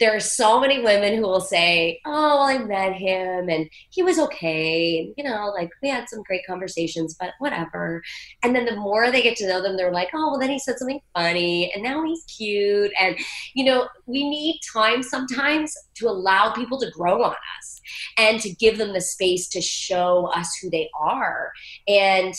there 0.00 0.14
are 0.14 0.20
so 0.20 0.60
many 0.60 0.82
women 0.82 1.14
who 1.14 1.22
will 1.22 1.40
say, 1.40 2.00
"Oh, 2.06 2.42
I 2.42 2.58
met 2.58 2.94
him 2.94 3.48
and 3.48 3.68
he 3.90 4.02
was 4.02 4.18
okay, 4.18 5.00
and 5.00 5.14
you 5.16 5.24
know, 5.24 5.52
like 5.54 5.70
we 5.82 5.88
had 5.88 6.08
some 6.08 6.22
great 6.22 6.46
conversations, 6.46 7.16
but 7.18 7.32
whatever." 7.38 8.02
And 8.42 8.54
then 8.54 8.64
the 8.64 8.76
more 8.76 9.10
they 9.10 9.22
get 9.22 9.36
to 9.38 9.48
know 9.48 9.62
them, 9.62 9.76
they're 9.76 9.92
like, 9.92 10.08
"Oh, 10.14 10.30
well, 10.30 10.38
then 10.38 10.50
he 10.50 10.58
said 10.58 10.78
something 10.78 11.00
funny, 11.14 11.72
and 11.72 11.82
now 11.82 12.04
he's 12.04 12.24
cute." 12.24 12.92
And 13.00 13.16
you 13.54 13.64
know, 13.64 13.88
we 14.06 14.28
need 14.28 14.60
time 14.72 15.02
sometimes 15.02 15.74
to 15.96 16.08
allow 16.08 16.52
people 16.52 16.78
to 16.80 16.90
grow 16.90 17.22
on 17.24 17.36
us 17.58 17.80
and 18.16 18.40
to 18.40 18.50
give 18.54 18.78
them 18.78 18.92
the 18.92 19.00
space 19.00 19.48
to 19.48 19.60
show 19.60 20.26
us 20.34 20.56
who 20.60 20.70
they 20.70 20.88
are. 20.98 21.52
And 21.86 22.34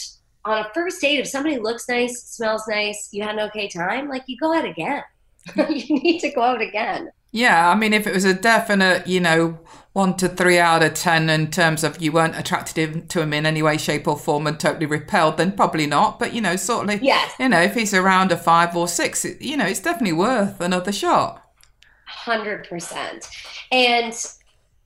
on 0.45 0.59
a 0.59 0.69
first 0.73 1.01
date, 1.01 1.19
if 1.19 1.27
somebody 1.27 1.59
looks 1.59 1.87
nice, 1.87 2.23
smells 2.23 2.63
nice, 2.67 3.09
you 3.11 3.23
had 3.23 3.35
an 3.35 3.41
okay 3.41 3.67
time, 3.67 4.07
like 4.07 4.23
you 4.27 4.37
go 4.37 4.53
out 4.53 4.65
again. 4.65 5.03
you 5.55 5.99
need 5.99 6.19
to 6.19 6.31
go 6.31 6.41
out 6.41 6.61
again. 6.61 7.11
Yeah, 7.31 7.69
I 7.69 7.75
mean, 7.75 7.93
if 7.93 8.07
it 8.07 8.13
was 8.13 8.25
a 8.25 8.33
definite, 8.33 9.05
you 9.07 9.19
know, 9.19 9.59
one 9.93 10.15
to 10.17 10.27
three 10.27 10.57
out 10.57 10.81
of 10.81 10.93
ten 10.93 11.29
in 11.29 11.51
terms 11.51 11.83
of 11.83 12.01
you 12.01 12.11
weren't 12.11 12.37
attracted 12.37 13.09
to 13.09 13.21
him 13.21 13.33
in 13.33 13.45
any 13.45 13.61
way, 13.61 13.77
shape, 13.77 14.07
or 14.07 14.17
form 14.17 14.47
and 14.47 14.59
totally 14.59 14.85
repelled, 14.85 15.37
then 15.37 15.51
probably 15.51 15.85
not. 15.85 16.17
But 16.19 16.33
you 16.33 16.41
know, 16.41 16.55
sort 16.55 16.89
of, 16.89 17.03
yes. 17.03 17.33
you 17.39 17.49
know, 17.49 17.61
if 17.61 17.75
he's 17.75 17.93
around 17.93 18.31
a 18.31 18.37
five 18.37 18.75
or 18.75 18.87
six, 18.87 19.25
you 19.39 19.57
know, 19.57 19.65
it's 19.65 19.79
definitely 19.79 20.13
worth 20.13 20.59
another 20.59 20.91
shot. 20.91 21.43
Hundred 22.05 22.67
percent. 22.67 23.27
And 23.71 24.13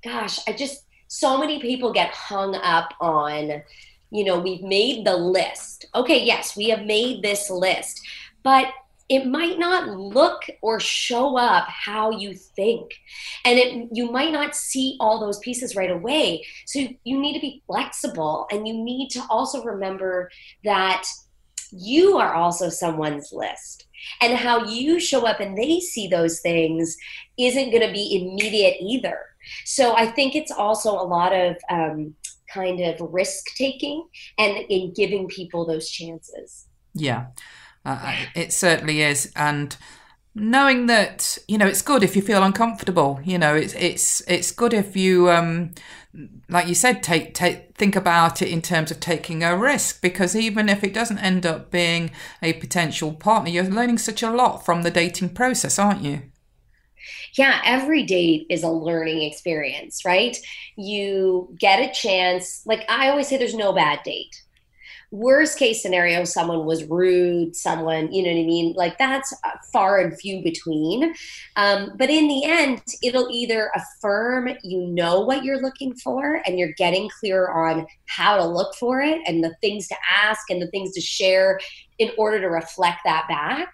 gosh, 0.04 0.40
I 0.48 0.54
just 0.54 0.84
so 1.08 1.38
many 1.38 1.62
people 1.62 1.94
get 1.94 2.10
hung 2.10 2.56
up 2.56 2.94
on, 3.00 3.62
you 4.10 4.26
know, 4.26 4.40
we've 4.40 4.64
made 4.64 5.06
the 5.06 5.16
list. 5.16 5.86
Okay, 5.96 6.24
yes, 6.24 6.58
we 6.58 6.70
have 6.70 6.84
made 6.86 7.22
this 7.22 7.50
list, 7.50 8.02
but 8.42 8.68
it 9.10 9.26
might 9.26 9.60
not 9.60 9.90
look 9.90 10.44
or 10.62 10.80
show 10.80 11.38
up 11.38 11.68
how 11.68 12.12
you 12.12 12.34
think. 12.34 12.94
And 13.46 13.60
it 13.60 13.90
you 13.92 14.12
might 14.12 14.32
not 14.32 14.56
see 14.56 14.98
all 15.00 15.20
those 15.20 15.40
pieces 15.40 15.76
right 15.76 15.92
away. 15.92 16.46
So 16.66 16.80
you 17.04 17.20
need 17.20 17.34
to 17.34 17.40
be 17.40 17.64
flexible 17.68 18.48
and 18.52 18.68
you 18.68 18.74
need 18.74 19.10
to 19.10 19.24
also 19.30 19.64
remember 19.64 20.32
that 20.64 21.06
you 21.72 22.18
are 22.18 22.34
also 22.34 22.70
someone's 22.70 23.32
list. 23.34 23.88
And 24.22 24.38
how 24.38 24.66
you 24.66 25.00
show 25.00 25.26
up 25.26 25.40
and 25.40 25.58
they 25.58 25.80
see 25.80 26.08
those 26.08 26.42
things 26.42 26.98
isn't 27.38 27.72
going 27.72 27.88
to 27.88 27.94
be 27.94 28.22
immediate 28.22 28.78
either. 28.82 29.20
So 29.66 29.96
i 29.96 30.06
think 30.06 30.36
it's 30.36 30.52
also 30.52 30.92
a 30.92 31.04
lot 31.04 31.34
of 31.34 31.58
um, 31.70 32.16
kind 32.50 32.80
of 32.80 32.96
risk 33.14 33.46
taking 33.56 34.08
and 34.38 34.58
in 34.70 34.94
giving 34.94 35.28
people 35.28 35.66
those 35.66 35.90
chances. 35.90 36.68
Yeah 36.94 37.28
uh, 37.86 38.16
it 38.36 38.54
certainly 38.54 39.02
is, 39.02 39.32
and 39.36 39.76
knowing 40.36 40.88
that 40.88 41.38
you 41.48 41.58
know 41.58 41.68
it's 41.68 41.82
good 41.82 42.04
if 42.04 42.16
you 42.16 42.22
feel 42.22 42.44
uncomfortable. 42.44 43.20
You 43.24 43.38
know, 43.38 43.56
it's 43.56 43.74
it's 43.76 44.22
it's 44.28 44.52
good 44.52 44.74
if 44.74 44.96
you, 44.96 45.30
um, 45.30 45.72
like 46.50 46.68
you 46.68 46.76
said, 46.76 47.04
take 47.04 47.34
take 47.34 47.76
think 47.76 47.96
about 47.96 48.42
it 48.42 48.50
in 48.50 48.62
terms 48.62 48.92
of 48.92 49.00
taking 49.00 49.44
a 49.44 49.58
risk 49.58 50.02
because 50.02 50.36
even 50.36 50.70
if 50.70 50.84
it 50.84 50.94
doesn't 50.94 51.20
end 51.20 51.46
up 51.46 51.72
being 51.72 52.12
a 52.42 52.54
potential 52.54 53.14
partner, 53.14 53.50
you're 53.50 53.64
learning 53.66 53.98
such 53.98 54.24
a 54.24 54.32
lot 54.32 54.66
from 54.66 54.84
the 54.84 54.92
dating 54.92 55.30
process, 55.30 55.78
aren't 55.78 56.02
you? 56.02 56.24
yeah, 57.36 57.62
every 57.66 58.04
date 58.04 58.46
is 58.50 58.64
a 58.64 58.70
learning 58.70 59.24
experience, 59.24 60.06
right? 60.06 60.38
You 60.76 61.56
get 61.60 61.80
a 61.80 61.92
chance. 61.94 62.62
Like 62.66 62.86
I 62.90 63.10
always 63.10 63.28
say, 63.28 63.38
there's 63.38 63.56
no 63.56 63.74
bad 63.74 64.00
date 64.04 64.43
worst 65.14 65.60
case 65.60 65.80
scenario 65.80 66.24
someone 66.24 66.66
was 66.66 66.86
rude 66.86 67.56
someone 67.56 68.12
you 68.12 68.24
know 68.24 68.32
what 68.32 68.42
i 68.42 68.46
mean? 68.46 68.74
Like 68.76 68.98
that's 68.98 69.32
far 69.72 70.00
and 70.00 70.18
few 70.20 70.42
between. 70.42 71.14
Um, 71.56 71.92
but 71.98 72.10
in 72.10 72.28
the 72.28 72.44
end 72.46 72.82
it'll 73.04 73.30
either 73.30 73.72
affirm 73.76 74.50
you 74.64 74.88
know 74.88 75.22
what 75.22 75.44
you're 75.44 75.62
looking 75.62 75.94
for 75.94 76.42
and 76.48 76.58
you're 76.58 76.74
getting 76.74 77.10
clear 77.20 77.50
on 77.52 77.86
how 78.08 78.38
to 78.38 78.46
look 78.46 78.74
for 78.76 79.02
it 79.02 79.22
and 79.28 79.44
the 79.44 79.56
things 79.62 79.88
to 79.90 79.96
ask 80.12 80.50
and 80.50 80.60
the 80.60 80.68
things 80.72 80.94
to 80.94 81.02
share 81.02 81.60
in 82.00 82.12
order 82.18 82.42
to 82.42 82.48
reflect 82.48 83.00
that 83.06 83.26
back. 83.30 83.72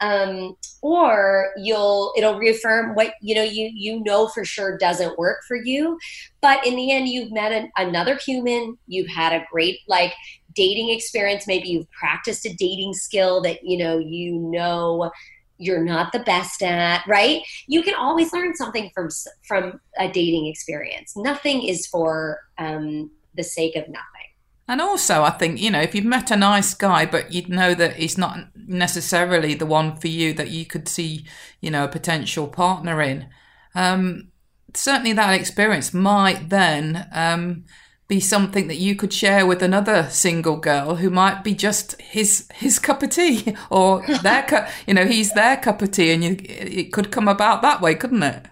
Um, 0.00 0.56
or 0.82 1.52
you'll 1.58 2.12
it'll 2.16 2.38
reaffirm 2.38 2.94
what 2.94 3.14
you 3.20 3.34
know 3.34 3.42
you 3.42 3.70
you 3.72 4.02
know 4.02 4.28
for 4.28 4.44
sure 4.44 4.78
doesn't 4.78 5.18
work 5.18 5.40
for 5.46 5.56
you. 5.56 5.98
But 6.40 6.66
in 6.66 6.74
the 6.74 6.90
end 6.90 7.08
you've 7.08 7.32
met 7.32 7.52
an, 7.52 7.70
another 7.76 8.16
human. 8.16 8.78
You've 8.86 9.10
had 9.10 9.32
a 9.32 9.46
great 9.52 9.80
like 9.86 10.14
dating 10.54 10.90
experience. 10.90 11.46
Maybe 11.46 11.68
you've 11.68 11.90
practiced 11.92 12.46
a 12.46 12.54
dating 12.54 12.94
skill 12.94 13.40
that 13.42 13.64
you 13.64 13.78
know 13.78 13.98
you 13.98 14.34
know 14.34 15.10
you're 15.58 15.84
not 15.84 16.12
the 16.12 16.20
best 16.20 16.62
at 16.62 17.06
right? 17.06 17.42
You 17.66 17.82
can 17.82 17.94
always 17.94 18.32
learn 18.32 18.54
something 18.54 18.90
from 18.94 19.08
from 19.46 19.80
a 19.98 20.08
dating 20.10 20.46
experience. 20.46 21.16
Nothing 21.16 21.62
is 21.62 21.86
for 21.86 22.40
um, 22.58 23.10
the 23.34 23.44
sake 23.44 23.76
of 23.76 23.86
nothing. 23.88 24.30
And 24.68 24.80
also 24.80 25.24
i 25.24 25.30
think 25.30 25.60
you 25.60 25.68
know 25.68 25.80
if 25.80 25.96
you've 25.96 26.04
met 26.04 26.30
a 26.30 26.36
nice 26.36 26.74
guy 26.74 27.04
but 27.04 27.32
you 27.32 27.44
know 27.48 27.74
that 27.74 27.96
he's 27.96 28.16
not 28.16 28.38
necessarily 28.54 29.54
the 29.54 29.66
one 29.66 29.96
for 29.96 30.06
you 30.06 30.32
that 30.34 30.50
you 30.50 30.64
could 30.64 30.86
see 30.86 31.26
you 31.60 31.72
know 31.72 31.82
a 31.82 31.88
potential 31.88 32.46
partner 32.46 33.02
in 33.02 33.26
um, 33.74 34.28
certainly 34.72 35.12
that 35.12 35.34
experience 35.34 35.92
might 35.92 36.50
then 36.50 37.08
um, 37.12 37.64
be 38.10 38.18
something 38.18 38.66
that 38.66 38.78
you 38.78 38.96
could 38.96 39.12
share 39.12 39.46
with 39.46 39.62
another 39.62 40.08
single 40.10 40.56
girl 40.56 40.96
who 40.96 41.08
might 41.08 41.44
be 41.44 41.54
just 41.54 41.98
his 42.02 42.48
his 42.52 42.80
cup 42.80 43.04
of 43.04 43.10
tea 43.10 43.56
or 43.70 44.04
their 44.24 44.42
cup 44.42 44.68
you 44.84 44.92
know 44.92 45.06
he's 45.06 45.32
their 45.34 45.56
cup 45.56 45.80
of 45.80 45.92
tea 45.92 46.10
and 46.10 46.24
you, 46.24 46.36
it 46.40 46.92
could 46.92 47.12
come 47.12 47.28
about 47.28 47.62
that 47.62 47.80
way 47.80 47.94
couldn't 47.94 48.24
it 48.24 48.46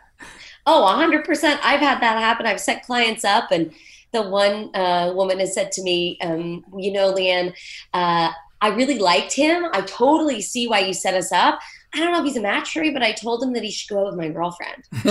oh 0.65 0.85
100% 0.97 1.27
i've 1.65 1.81
had 1.81 2.00
that 2.00 2.19
happen 2.21 2.47
i've 2.47 2.61
set 2.61 2.87
clients 2.87 3.25
up 3.25 3.50
and 3.50 3.73
the 4.12 4.23
one 4.23 4.75
uh, 4.75 5.12
woman 5.12 5.41
has 5.41 5.53
said 5.53 5.73
to 5.73 5.83
me 5.83 6.17
um, 6.23 6.65
you 6.77 6.93
know 6.93 7.12
leanne 7.12 7.53
uh, 7.95 8.31
I 8.61 8.69
really 8.71 8.99
liked 8.99 9.33
him. 9.33 9.67
I 9.73 9.83
totally 9.83 10.41
see 10.41 10.67
why 10.67 10.81
you 10.81 10.93
set 10.93 11.15
us 11.15 11.31
up. 11.31 11.61
I 11.95 11.99
don't 11.99 12.12
know 12.12 12.18
if 12.18 12.25
he's 12.26 12.37
a 12.37 12.42
match 12.42 12.73
for 12.73 12.80
me, 12.80 12.90
but 12.90 13.02
I 13.02 13.12
told 13.12 13.42
him 13.42 13.54
that 13.54 13.62
he 13.62 13.71
should 13.71 13.88
go 13.88 14.00
out 14.00 14.07
with 14.07 14.16
my 14.16 14.28
girlfriend. 14.28 14.85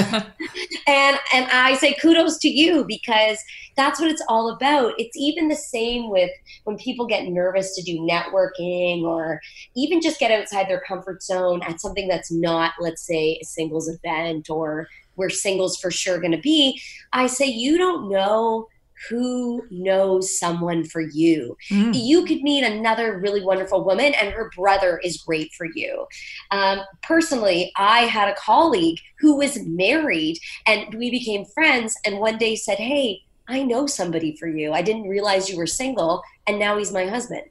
and 0.88 1.20
and 1.34 1.52
I 1.52 1.76
say 1.76 1.96
kudos 1.96 2.38
to 2.40 2.50
you 2.50 2.86
because 2.86 3.40
that's 3.76 4.00
what 4.00 4.12
it's 4.12 4.24
all 4.28 4.52
about. 4.52 4.94
It's 4.98 5.18
even 5.18 5.48
the 5.48 5.56
same 5.56 6.10
with 6.10 6.30
when 6.66 6.78
people 6.78 7.08
get 7.08 7.28
nervous 7.28 7.76
to 7.76 7.82
do 7.82 8.00
networking 8.00 9.04
or 9.04 9.42
even 9.76 10.02
just 10.02 10.20
get 10.20 10.32
outside 10.32 10.70
their 10.70 10.82
comfort 10.82 11.24
zone 11.24 11.62
at 11.64 11.82
something 11.82 12.08
that's 12.08 12.32
not, 12.32 12.74
let's 12.80 13.06
say, 13.06 13.40
a 13.42 13.46
singles 13.46 13.90
event 13.90 14.50
or 14.50 14.88
where 15.16 15.30
singles 15.30 15.78
for 15.78 15.90
sure 15.90 16.20
going 16.20 16.32
to 16.32 16.38
be. 16.38 16.80
I 17.12 17.26
say 17.26 17.48
you 17.48 17.78
don't 17.78 18.10
know 18.10 18.68
who 19.10 19.66
knows 19.70 20.38
someone 20.38 20.84
for 20.84 21.02
you. 21.02 21.58
Mm. 21.70 21.92
You 21.94 22.26
could 22.26 22.42
meet 22.42 22.64
another 22.64 23.20
really 23.20 23.44
wonderful 23.44 23.84
woman, 23.84 24.14
and 24.14 24.34
her 24.34 24.52
brother 24.56 25.00
is 25.04 25.18
great 25.18 25.54
for 25.54 25.68
you. 25.74 26.06
Um, 26.52 26.80
personally, 27.04 27.72
I 27.76 28.02
had 28.02 28.30
a 28.30 28.36
colleague 28.36 29.00
who 29.20 29.38
was 29.38 29.60
married, 29.66 30.40
and 30.66 30.94
we 30.96 31.12
became 31.12 31.46
friends, 31.46 31.96
and 32.06 32.20
one 32.20 32.38
day 32.38 32.56
said, 32.56 32.78
Hey, 32.78 33.22
I 33.48 33.64
know 33.64 33.88
somebody 33.88 34.36
for 34.36 34.48
you. 34.48 34.74
I 34.74 34.82
didn't 34.82 35.08
realize 35.10 35.50
you 35.50 35.58
were 35.58 35.68
single, 35.68 36.22
and 36.48 36.60
now 36.60 36.78
he's 36.78 36.92
my 36.92 37.06
husband. 37.06 37.44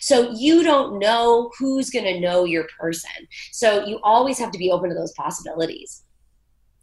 So 0.00 0.30
you 0.30 0.62
don't 0.62 0.98
know 0.98 1.50
who's 1.58 1.90
going 1.90 2.04
to 2.04 2.20
know 2.20 2.44
your 2.44 2.66
person. 2.78 3.10
So 3.52 3.84
you 3.84 3.98
always 4.02 4.38
have 4.38 4.52
to 4.52 4.58
be 4.58 4.70
open 4.70 4.88
to 4.88 4.94
those 4.94 5.12
possibilities. 5.12 6.03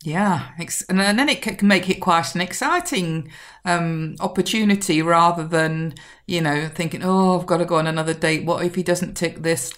Yeah, 0.03 0.49
and 0.89 0.99
then 0.99 1.29
it 1.29 1.43
can 1.43 1.67
make 1.67 1.87
it 1.87 1.99
quite 2.01 2.33
an 2.33 2.41
exciting 2.41 3.31
um, 3.65 4.15
opportunity 4.19 4.99
rather 5.03 5.47
than 5.47 5.93
you 6.25 6.41
know 6.41 6.67
thinking, 6.69 7.03
oh, 7.03 7.39
I've 7.39 7.45
got 7.45 7.57
to 7.57 7.65
go 7.65 7.75
on 7.75 7.85
another 7.85 8.15
date. 8.15 8.43
What 8.45 8.65
if 8.65 8.73
he 8.75 8.81
doesn't 8.81 9.13
tick 9.15 9.43
this 9.43 9.73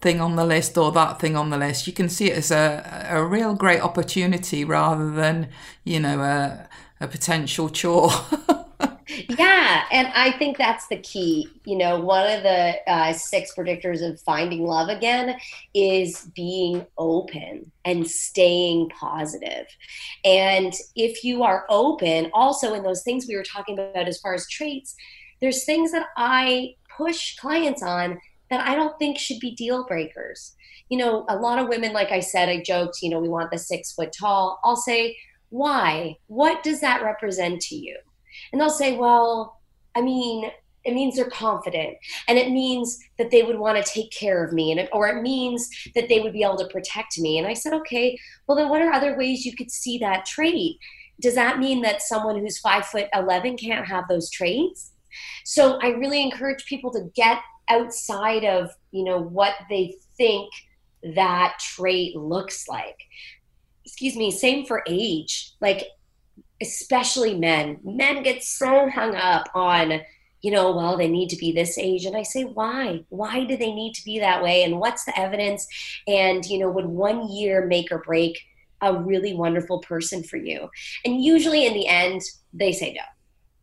thing 0.00 0.20
on 0.20 0.36
the 0.36 0.44
list 0.46 0.78
or 0.78 0.92
that 0.92 1.20
thing 1.20 1.34
on 1.36 1.50
the 1.50 1.58
list? 1.58 1.86
You 1.88 1.92
can 1.92 2.08
see 2.08 2.30
it 2.30 2.38
as 2.38 2.50
a 2.52 3.08
a 3.10 3.24
real 3.24 3.54
great 3.54 3.80
opportunity 3.80 4.64
rather 4.64 5.10
than 5.10 5.50
you 5.84 5.98
know 6.00 6.20
a 6.22 6.68
a 7.00 7.08
potential 7.08 7.68
chore. 7.68 8.10
yeah, 9.08 9.84
and 9.92 10.08
I 10.14 10.32
think 10.32 10.58
that's 10.58 10.88
the 10.88 10.96
key. 10.98 11.48
You 11.64 11.78
know, 11.78 12.00
one 12.00 12.28
of 12.30 12.42
the 12.42 12.76
uh, 12.90 13.12
six 13.12 13.54
predictors 13.56 14.02
of 14.02 14.20
finding 14.22 14.64
love 14.64 14.88
again 14.88 15.38
is 15.74 16.28
being 16.34 16.86
open 16.98 17.70
and 17.84 18.08
staying 18.08 18.88
positive. 18.90 19.66
And 20.24 20.74
if 20.96 21.22
you 21.22 21.44
are 21.44 21.66
open, 21.68 22.30
also 22.34 22.74
in 22.74 22.82
those 22.82 23.02
things 23.02 23.26
we 23.28 23.36
were 23.36 23.44
talking 23.44 23.78
about 23.78 24.08
as 24.08 24.18
far 24.20 24.34
as 24.34 24.48
traits, 24.48 24.94
there's 25.40 25.64
things 25.64 25.92
that 25.92 26.08
I 26.16 26.74
push 26.96 27.36
clients 27.36 27.82
on 27.82 28.18
that 28.50 28.66
I 28.66 28.74
don't 28.74 28.98
think 28.98 29.18
should 29.18 29.40
be 29.40 29.54
deal 29.54 29.84
breakers. 29.84 30.54
You 30.88 30.98
know, 30.98 31.26
a 31.28 31.36
lot 31.36 31.58
of 31.58 31.68
women, 31.68 31.92
like 31.92 32.10
I 32.10 32.20
said, 32.20 32.48
I 32.48 32.62
joked, 32.62 32.98
you 33.02 33.10
know, 33.10 33.20
we 33.20 33.28
want 33.28 33.50
the 33.50 33.58
six 33.58 33.92
foot 33.92 34.12
tall. 34.18 34.60
I'll 34.64 34.76
say, 34.76 35.16
why? 35.50 36.16
What 36.26 36.62
does 36.62 36.80
that 36.80 37.02
represent 37.02 37.60
to 37.62 37.76
you? 37.76 37.96
And 38.52 38.60
they'll 38.60 38.70
say, 38.70 38.96
well, 38.96 39.60
I 39.94 40.02
mean, 40.02 40.50
it 40.86 40.94
means 40.94 41.16
they're 41.16 41.28
confident 41.28 41.96
and 42.28 42.38
it 42.38 42.50
means 42.50 42.98
that 43.18 43.30
they 43.30 43.42
would 43.42 43.58
want 43.58 43.76
to 43.76 43.92
take 43.92 44.10
care 44.12 44.44
of 44.44 44.52
me 44.52 44.70
and 44.70 44.80
it, 44.80 44.88
or 44.92 45.08
it 45.08 45.20
means 45.20 45.68
that 45.94 46.08
they 46.08 46.20
would 46.20 46.32
be 46.32 46.44
able 46.44 46.56
to 46.56 46.68
protect 46.68 47.18
me. 47.18 47.38
And 47.38 47.46
i 47.46 47.52
said 47.52 47.72
okay 47.74 48.16
well 48.46 48.56
then 48.56 48.68
what 48.68 48.80
are 48.80 48.92
other 48.92 49.16
ways 49.18 49.44
you 49.44 49.54
could 49.54 49.70
see 49.70 49.98
that 49.98 50.24
trait? 50.24 50.78
Does 51.20 51.34
that 51.34 51.58
mean 51.58 51.82
that 51.82 52.02
someone 52.02 52.38
who's 52.38 52.58
five 52.58 52.86
foot 52.86 53.08
11 53.14 53.56
can't 53.56 53.86
have 53.86 54.04
those 54.08 54.30
traits? 54.30 54.92
So 55.44 55.78
i 55.82 55.88
really 55.88 56.22
encourage 56.22 56.64
people 56.66 56.92
to 56.92 57.10
get 57.14 57.40
outside 57.68 58.44
of 58.44 58.70
you 58.92 59.04
know 59.04 59.18
what 59.18 59.54
they 59.68 59.96
think 60.16 60.50
that 61.14 61.58
trait 61.58 62.16
looks 62.16 62.68
like. 62.68 62.96
Excuse 63.84 64.16
me 64.16 64.30
same 64.30 64.64
for 64.64 64.84
age. 64.86 65.52
Like 65.60 65.88
especially 66.60 67.38
men. 67.38 67.78
Men 67.84 68.22
get 68.22 68.42
so 68.42 68.88
hung 68.88 69.14
up 69.14 69.48
on, 69.54 70.00
you 70.40 70.50
know, 70.50 70.74
well, 70.74 70.96
they 70.96 71.08
need 71.08 71.28
to 71.30 71.36
be 71.36 71.52
this 71.52 71.78
age. 71.78 72.04
And 72.04 72.16
I 72.16 72.22
say, 72.22 72.44
why? 72.44 73.04
Why 73.08 73.44
do 73.44 73.56
they 73.56 73.72
need 73.72 73.94
to 73.94 74.04
be 74.04 74.18
that 74.20 74.42
way? 74.42 74.62
And 74.64 74.78
what's 74.78 75.04
the 75.04 75.18
evidence? 75.18 75.66
And, 76.06 76.44
you 76.46 76.58
know, 76.58 76.70
would 76.70 76.86
one 76.86 77.30
year 77.30 77.66
make 77.66 77.90
or 77.90 77.98
break 77.98 78.40
a 78.80 78.94
really 78.94 79.34
wonderful 79.34 79.80
person 79.80 80.22
for 80.22 80.36
you? 80.36 80.68
And 81.04 81.22
usually 81.22 81.66
in 81.66 81.74
the 81.74 81.88
end, 81.88 82.22
they 82.52 82.72
say 82.72 82.92
no. 82.92 83.02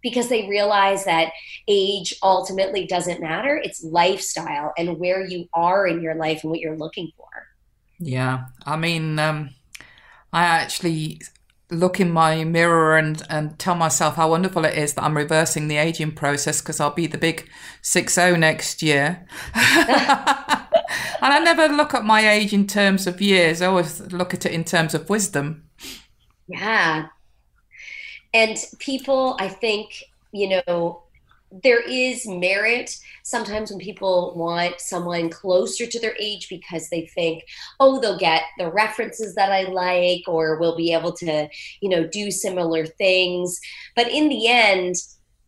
Because 0.01 0.27
they 0.27 0.50
realize 0.50 1.05
that 1.05 1.31
age 1.67 2.13
ultimately 2.21 2.85
doesn't 2.85 3.21
matter. 3.21 3.55
It's 3.55 3.83
lifestyle 3.85 4.73
and 4.77 5.00
where 5.00 5.25
you 5.25 5.47
are 5.53 5.88
in 5.88 6.01
your 6.01 6.15
life 6.15 6.43
and 6.43 6.51
what 6.51 6.59
you're 6.59 6.77
looking 6.77 7.12
for. 7.15 7.29
Yeah. 8.00 8.47
I 8.65 8.75
mean, 8.75 9.17
um, 9.17 9.51
I 10.33 10.43
actually 10.43 11.21
look 11.73 11.99
in 11.99 12.11
my 12.11 12.43
mirror 12.43 12.97
and, 12.97 13.21
and 13.29 13.57
tell 13.59 13.75
myself 13.75 14.15
how 14.15 14.29
wonderful 14.29 14.65
it 14.65 14.77
is 14.77 14.93
that 14.93 15.03
I'm 15.03 15.17
reversing 15.17 15.67
the 15.67 15.77
aging 15.77 16.13
process 16.13 16.61
because 16.61 16.79
I'll 16.79 16.91
be 16.91 17.07
the 17.07 17.17
big 17.17 17.49
6 17.81 18.17
next 18.17 18.81
year. 18.81 19.25
and 19.53 19.63
I 21.21 21.39
never 21.43 21.67
look 21.67 21.93
at 21.93 22.05
my 22.05 22.27
age 22.27 22.53
in 22.53 22.67
terms 22.67 23.07
of 23.07 23.21
years, 23.21 23.61
I 23.61 23.67
always 23.67 24.01
look 24.11 24.33
at 24.33 24.45
it 24.45 24.51
in 24.51 24.63
terms 24.63 24.93
of 24.93 25.09
wisdom. 25.09 25.63
Yeah. 26.47 27.07
And 28.33 28.57
people, 28.79 29.35
I 29.39 29.47
think, 29.47 30.03
you 30.31 30.61
know, 30.67 31.02
there 31.62 31.81
is 31.81 32.25
merit 32.27 32.98
sometimes 33.22 33.69
when 33.69 33.79
people 33.79 34.33
want 34.36 34.81
someone 34.81 35.29
closer 35.29 35.86
to 35.86 36.00
their 36.00 36.15
age 36.19 36.50
because 36.50 36.89
they 36.89 37.05
think 37.13 37.43
oh 37.79 38.00
they'll 38.00 38.17
get 38.17 38.41
the 38.57 38.72
references 38.72 39.36
that 39.36 39.51
i 39.51 39.63
like 39.63 40.27
or 40.27 40.57
we'll 40.60 40.75
be 40.75 40.91
able 40.91 41.13
to 41.13 41.48
you 41.81 41.89
know 41.89 42.07
do 42.07 42.31
similar 42.31 42.86
things. 42.86 43.60
But 43.95 44.10
in 44.10 44.29
the 44.29 44.48
end 44.48 44.95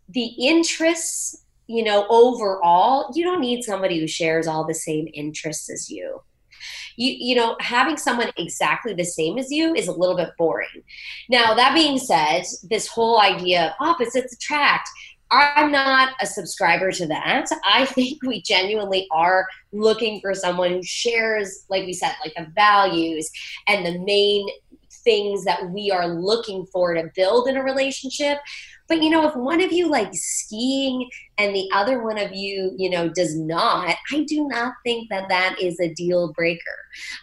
the 0.10 0.26
interests 0.40 1.44
you 1.68 1.84
know 1.84 2.06
overall 2.10 3.12
you 3.16 3.24
don't 3.24 3.42
need 3.42 3.64
somebody 3.64 4.00
who 4.00 4.08
shares 4.08 4.48
all 4.48 4.66
the 4.66 4.74
same 4.74 5.08
interests 5.14 5.70
as 5.70 5.90
you. 5.90 6.22
You 6.98 7.16
you 7.18 7.36
know 7.36 7.56
having 7.60 7.98
someone 7.98 8.32
exactly 8.38 8.94
the 8.94 9.04
same 9.04 9.38
as 9.38 9.52
you 9.52 9.74
is 9.74 9.88
a 9.88 9.94
little 9.94 10.16
bit 10.16 10.30
boring. 10.38 10.84
Now 11.30 11.54
that 11.56 11.74
being 11.74 11.98
said 11.98 12.44
this 12.64 12.88
whole 12.88 13.20
idea 13.20 13.68
of 13.80 13.88
opposites 13.88 14.34
attract 14.34 14.90
I'm 15.32 15.72
not 15.72 16.14
a 16.22 16.26
subscriber 16.26 16.92
to 16.94 17.08
that. 17.08 17.48
I 17.66 17.86
think 17.86 18.22
we 18.24 18.42
genuinely 18.42 19.08
are 19.12 19.48
looking 19.72 20.22
for 20.22 20.34
someone 20.34 20.72
who 20.72 20.84
shares, 20.84 21.66
like 21.70 21.86
we 21.86 21.94
said, 21.94 22.14
like 22.24 22.36
the 22.36 22.52
values 22.54 23.30
and 23.68 23.86
the 23.86 24.00
main 24.00 24.48
things 25.04 25.44
that 25.46 25.70
we 25.70 25.92
are 25.92 26.08
looking 26.08 26.66
for 26.68 26.94
to 26.94 27.10
build 27.16 27.48
in 27.48 27.58
a 27.58 27.64
relationship. 27.64 28.40
But 28.88 29.02
you 29.02 29.10
know, 29.10 29.28
if 29.28 29.36
one 29.36 29.62
of 29.62 29.72
you 29.72 29.90
likes 29.90 30.22
skiing 30.22 31.10
and 31.38 31.56
the 31.56 31.68
other 31.74 32.04
one 32.04 32.18
of 32.18 32.34
you, 32.34 32.74
you 32.78 32.90
know, 32.90 33.10
does 33.10 33.36
not, 33.36 33.96
I 34.14 34.24
do 34.28 34.48
not 34.48 34.74
think 34.84 35.10
that 35.10 35.28
that 35.30 35.58
is 35.60 35.80
a 35.80 35.94
deal 35.94 36.32
breaker. 36.34 36.62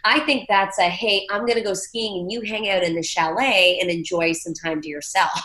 I 0.05 0.21
think 0.21 0.47
that's 0.49 0.79
a 0.79 0.89
hey, 0.89 1.27
I'm 1.31 1.47
going 1.47 1.59
to 1.59 1.65
go 1.65 1.75
skiing 1.75 2.21
and 2.21 2.33
you 2.33 2.43
hang 2.43 2.69
out 2.69 2.83
in 2.83 2.95
the 2.95 3.03
chalet 3.03 3.79
and 3.81 3.91
enjoy 3.91 4.33
some 4.33 4.55
time 4.55 4.81
to 4.83 4.89
yourself. 4.89 5.31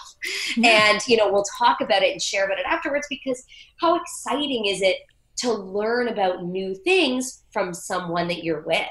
Yeah. 0.57 0.91
And 0.91 1.01
you 1.07 1.15
know, 1.15 1.31
we'll 1.31 1.45
talk 1.57 1.79
about 1.79 2.01
it 2.01 2.11
and 2.11 2.21
share 2.21 2.45
about 2.45 2.57
it 2.57 2.65
afterwards 2.65 3.05
because 3.09 3.43
how 3.79 3.95
exciting 3.95 4.65
is 4.65 4.81
it 4.81 4.97
to 5.37 5.53
learn 5.53 6.07
about 6.07 6.43
new 6.43 6.73
things 6.83 7.43
from 7.51 7.73
someone 7.73 8.27
that 8.27 8.43
you're 8.43 8.63
with 8.63 8.87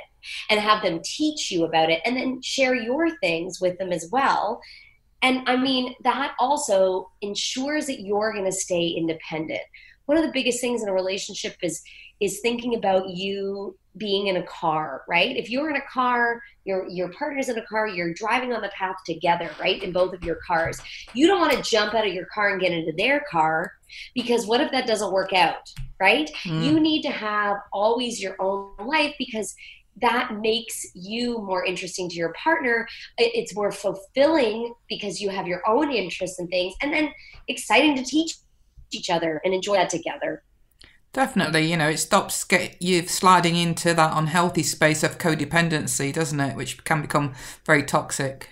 and 0.51 0.61
have 0.61 0.83
them 0.83 1.01
teach 1.05 1.51
you 1.51 1.65
about 1.65 1.91
it 1.91 2.01
and 2.05 2.17
then 2.17 2.41
share 2.43 2.75
your 2.75 3.17
things 3.19 3.61
with 3.61 3.77
them 3.79 3.93
as 3.93 4.09
well 4.11 4.61
and 5.23 5.49
I 5.49 5.57
mean, 5.57 5.95
that 6.05 6.35
also 6.39 7.11
ensures 7.21 7.87
that 7.87 8.01
you're 8.01 8.33
going 8.33 8.45
to 8.45 8.53
stay 8.53 8.89
independent. 8.89 9.63
One 10.07 10.17
of 10.17 10.25
the 10.25 10.33
biggest 10.33 10.61
things 10.61 10.83
in 10.83 10.89
a 10.89 10.93
relationship 10.93 11.57
is 11.63 11.83
is 12.19 12.41
thinking 12.41 12.75
about 12.77 13.11
you 13.11 13.77
being 13.99 14.29
in 14.29 14.37
a 14.37 14.43
car, 14.45 15.03
right? 15.09 15.37
If 15.37 15.51
you're 15.51 15.69
in 15.71 15.77
a 15.77 15.85
car, 15.93 16.43
your 16.65 16.89
your 16.89 17.09
partner's 17.13 17.49
in 17.49 17.59
a 17.59 17.67
car, 17.67 17.89
you're 17.89 18.15
driving 18.15 18.53
on 18.53 18.63
the 18.63 18.69
path 18.69 18.97
together, 19.05 19.51
right? 19.61 19.83
In 19.83 19.93
both 19.93 20.15
of 20.15 20.23
your 20.23 20.39
cars. 20.47 20.81
You 21.15 21.27
don't 21.27 21.41
want 21.41 21.53
to 21.53 21.71
jump 21.71 21.95
out 21.95 22.07
of 22.07 22.13
your 22.13 22.27
car 22.27 22.51
and 22.51 22.61
get 22.61 22.73
into 22.73 22.93
their 22.93 23.25
car 23.31 23.73
because 24.15 24.47
what 24.47 24.61
if 24.61 24.71
that 24.73 24.87
doesn't 24.87 25.13
work 25.13 25.33
out, 25.33 25.73
right? 25.99 26.31
Mm. 26.45 26.65
You 26.65 26.81
need 26.81 27.03
to 27.03 27.11
have 27.11 27.57
always 27.73 28.23
your 28.23 28.37
own 28.39 28.75
life 28.79 29.15
because 29.19 29.55
that 30.03 30.41
makes 30.41 30.87
you 30.95 31.39
more 31.39 31.65
interesting 31.65 32.09
to 32.11 32.15
your 32.17 32.33
partner. 32.35 32.87
It's 33.19 33.55
more 33.55 33.73
fulfilling 33.73 34.75
because 34.89 35.21
you 35.21 35.31
have 35.31 35.47
your 35.47 35.63
own 35.67 35.91
interests 35.91 36.39
and 36.39 36.49
things, 36.49 36.75
and 36.83 36.93
then 36.93 37.11
exciting 37.49 37.97
to 37.97 38.05
teach 38.05 38.35
each 38.93 39.11
other 39.11 39.41
and 39.45 39.55
enjoy 39.55 39.77
that 39.77 39.91
together. 39.91 40.43
Definitely, 41.13 41.71
you 41.71 41.79
know, 41.79 41.89
it 41.89 41.97
stops 41.97 42.45
get 42.45 42.81
you 42.83 43.07
sliding 43.07 43.57
into 43.57 43.95
that 43.95 44.13
unhealthy 44.15 44.63
space 44.63 45.03
of 45.03 45.17
codependency, 45.17 46.13
doesn't 46.13 46.41
it? 46.41 46.57
Which 46.57 46.85
can 46.85 47.01
become 47.01 47.33
very 47.65 47.83
toxic. 47.83 48.51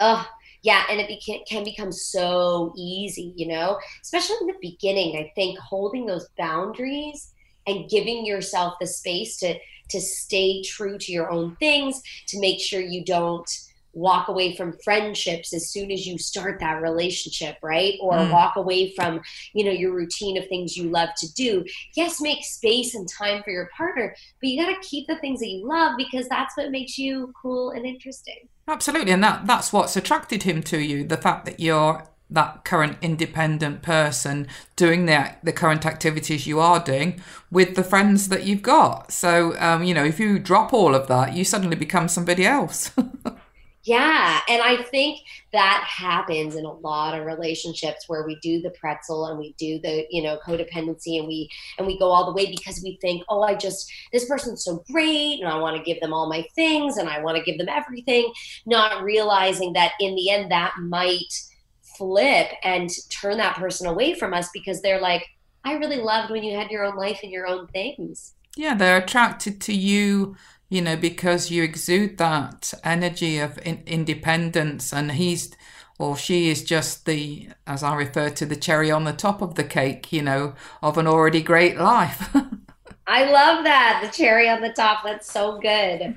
Oh, 0.00 0.26
yeah, 0.62 0.84
and 0.90 1.00
it 1.00 1.44
can 1.46 1.64
become 1.64 1.92
so 1.92 2.72
easy, 2.76 3.34
you 3.36 3.46
know, 3.46 3.78
especially 4.02 4.36
in 4.40 4.46
the 4.46 4.54
beginning. 4.60 5.16
I 5.16 5.30
think 5.34 5.58
holding 5.58 6.06
those 6.06 6.28
boundaries 6.38 7.34
and 7.66 7.90
giving 7.90 8.24
yourself 8.24 8.74
the 8.80 8.86
space 8.86 9.36
to 9.38 9.54
to 9.90 10.00
stay 10.00 10.62
true 10.62 10.98
to 10.98 11.12
your 11.12 11.30
own 11.30 11.56
things, 11.56 12.02
to 12.28 12.40
make 12.40 12.60
sure 12.60 12.80
you 12.80 13.04
don't 13.04 13.50
walk 13.94 14.28
away 14.28 14.54
from 14.54 14.78
friendships 14.84 15.52
as 15.52 15.70
soon 15.70 15.90
as 15.90 16.06
you 16.06 16.18
start 16.18 16.60
that 16.60 16.80
relationship 16.82 17.56
right? 17.62 17.94
Or 18.00 18.14
mm. 18.14 18.30
walk 18.30 18.56
away 18.56 18.94
from 18.94 19.20
you 19.52 19.64
know 19.64 19.70
your 19.70 19.92
routine 19.92 20.38
of 20.38 20.46
things 20.48 20.76
you 20.76 20.88
love 20.90 21.10
to 21.18 21.32
do. 21.34 21.64
Yes 21.94 22.20
make 22.20 22.44
space 22.44 22.94
and 22.94 23.08
time 23.08 23.42
for 23.42 23.50
your 23.50 23.68
partner 23.76 24.14
but 24.40 24.48
you 24.48 24.62
got 24.62 24.70
to 24.70 24.88
keep 24.88 25.06
the 25.06 25.16
things 25.16 25.40
that 25.40 25.48
you 25.48 25.66
love 25.66 25.96
because 25.96 26.28
that's 26.28 26.56
what 26.56 26.70
makes 26.70 26.98
you 26.98 27.32
cool 27.40 27.70
and 27.70 27.84
interesting. 27.84 28.48
Absolutely 28.66 29.12
and 29.12 29.24
that 29.24 29.46
that's 29.46 29.72
what's 29.72 29.96
attracted 29.96 30.44
him 30.44 30.62
to 30.64 30.78
you 30.78 31.04
the 31.04 31.16
fact 31.16 31.44
that 31.46 31.58
you're 31.58 32.04
that 32.30 32.64
current 32.64 32.98
independent 33.00 33.82
person 33.82 34.46
doing 34.76 35.06
the 35.06 35.34
the 35.42 35.52
current 35.52 35.86
activities 35.86 36.46
you 36.46 36.60
are 36.60 36.80
doing 36.80 37.20
with 37.50 37.74
the 37.74 37.84
friends 37.84 38.28
that 38.28 38.44
you've 38.44 38.62
got. 38.62 39.12
So 39.12 39.58
um, 39.58 39.82
you 39.84 39.94
know, 39.94 40.04
if 40.04 40.20
you 40.20 40.38
drop 40.38 40.72
all 40.72 40.94
of 40.94 41.06
that, 41.08 41.34
you 41.34 41.44
suddenly 41.44 41.76
become 41.76 42.08
somebody 42.08 42.44
else. 42.44 42.90
yeah, 43.84 44.40
and 44.48 44.60
I 44.60 44.82
think 44.82 45.20
that 45.52 45.82
happens 45.88 46.54
in 46.56 46.66
a 46.66 46.72
lot 46.72 47.18
of 47.18 47.24
relationships 47.24 48.04
where 48.06 48.26
we 48.26 48.36
do 48.42 48.60
the 48.60 48.70
pretzel 48.70 49.26
and 49.26 49.38
we 49.38 49.54
do 49.58 49.80
the 49.80 50.06
you 50.10 50.22
know 50.22 50.38
codependency 50.44 51.18
and 51.18 51.26
we 51.26 51.48
and 51.78 51.86
we 51.86 51.98
go 51.98 52.10
all 52.10 52.26
the 52.26 52.32
way 52.32 52.50
because 52.50 52.82
we 52.84 52.98
think, 53.00 53.24
oh, 53.30 53.42
I 53.42 53.54
just 53.54 53.90
this 54.12 54.28
person's 54.28 54.62
so 54.62 54.84
great 54.92 55.40
and 55.40 55.48
I 55.48 55.58
want 55.58 55.78
to 55.78 55.82
give 55.82 56.00
them 56.02 56.12
all 56.12 56.28
my 56.28 56.46
things 56.54 56.98
and 56.98 57.08
I 57.08 57.20
want 57.22 57.38
to 57.38 57.42
give 57.42 57.56
them 57.56 57.70
everything, 57.70 58.30
not 58.66 59.02
realizing 59.02 59.72
that 59.72 59.92
in 59.98 60.14
the 60.14 60.28
end 60.28 60.50
that 60.50 60.74
might 60.78 61.32
flip 61.98 62.48
and 62.64 62.90
turn 63.10 63.36
that 63.38 63.56
person 63.56 63.86
away 63.86 64.14
from 64.14 64.32
us 64.32 64.48
because 64.54 64.80
they're 64.80 65.00
like, 65.00 65.26
I 65.64 65.74
really 65.74 66.00
loved 66.00 66.30
when 66.30 66.42
you 66.42 66.56
had 66.56 66.70
your 66.70 66.84
own 66.84 66.96
life 66.96 67.20
and 67.22 67.30
your 67.30 67.46
own 67.46 67.66
things. 67.66 68.34
Yeah, 68.56 68.74
they're 68.74 68.98
attracted 68.98 69.60
to 69.62 69.74
you, 69.74 70.36
you 70.70 70.80
know, 70.80 70.96
because 70.96 71.50
you 71.50 71.62
exude 71.62 72.16
that 72.18 72.72
energy 72.82 73.38
of 73.38 73.58
in- 73.66 73.82
independence, 73.86 74.92
and 74.92 75.12
he's 75.12 75.54
or 75.98 76.16
she 76.16 76.48
is 76.48 76.62
just 76.62 77.06
the, 77.06 77.48
as 77.66 77.82
I 77.82 77.94
refer 77.96 78.30
to, 78.30 78.46
the 78.46 78.54
cherry 78.54 78.90
on 78.90 79.04
the 79.04 79.12
top 79.12 79.42
of 79.42 79.56
the 79.56 79.64
cake, 79.64 80.12
you 80.12 80.22
know, 80.22 80.54
of 80.80 80.96
an 80.96 81.08
already 81.08 81.42
great 81.42 81.76
life. 81.76 82.34
I 83.06 83.24
love 83.30 83.64
that. 83.64 84.00
The 84.04 84.16
cherry 84.16 84.48
on 84.48 84.60
the 84.60 84.72
top. 84.72 85.02
That's 85.02 85.30
so 85.30 85.58
good. 85.58 86.14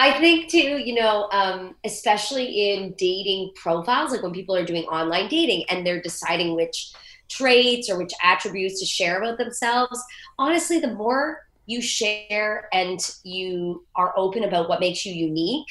I 0.00 0.18
think 0.18 0.48
too, 0.48 0.78
you 0.78 0.94
know, 0.94 1.28
um, 1.30 1.74
especially 1.84 2.72
in 2.72 2.94
dating 2.96 3.52
profiles, 3.54 4.12
like 4.12 4.22
when 4.22 4.32
people 4.32 4.56
are 4.56 4.64
doing 4.64 4.84
online 4.84 5.28
dating 5.28 5.66
and 5.68 5.86
they're 5.86 6.00
deciding 6.00 6.56
which 6.56 6.94
traits 7.28 7.90
or 7.90 7.98
which 7.98 8.14
attributes 8.24 8.80
to 8.80 8.86
share 8.86 9.20
about 9.20 9.36
themselves, 9.36 10.02
honestly, 10.38 10.80
the 10.80 10.94
more 10.94 11.46
you 11.66 11.82
share 11.82 12.70
and 12.72 12.98
you 13.24 13.84
are 13.94 14.14
open 14.16 14.44
about 14.44 14.70
what 14.70 14.80
makes 14.80 15.04
you 15.04 15.12
unique, 15.12 15.68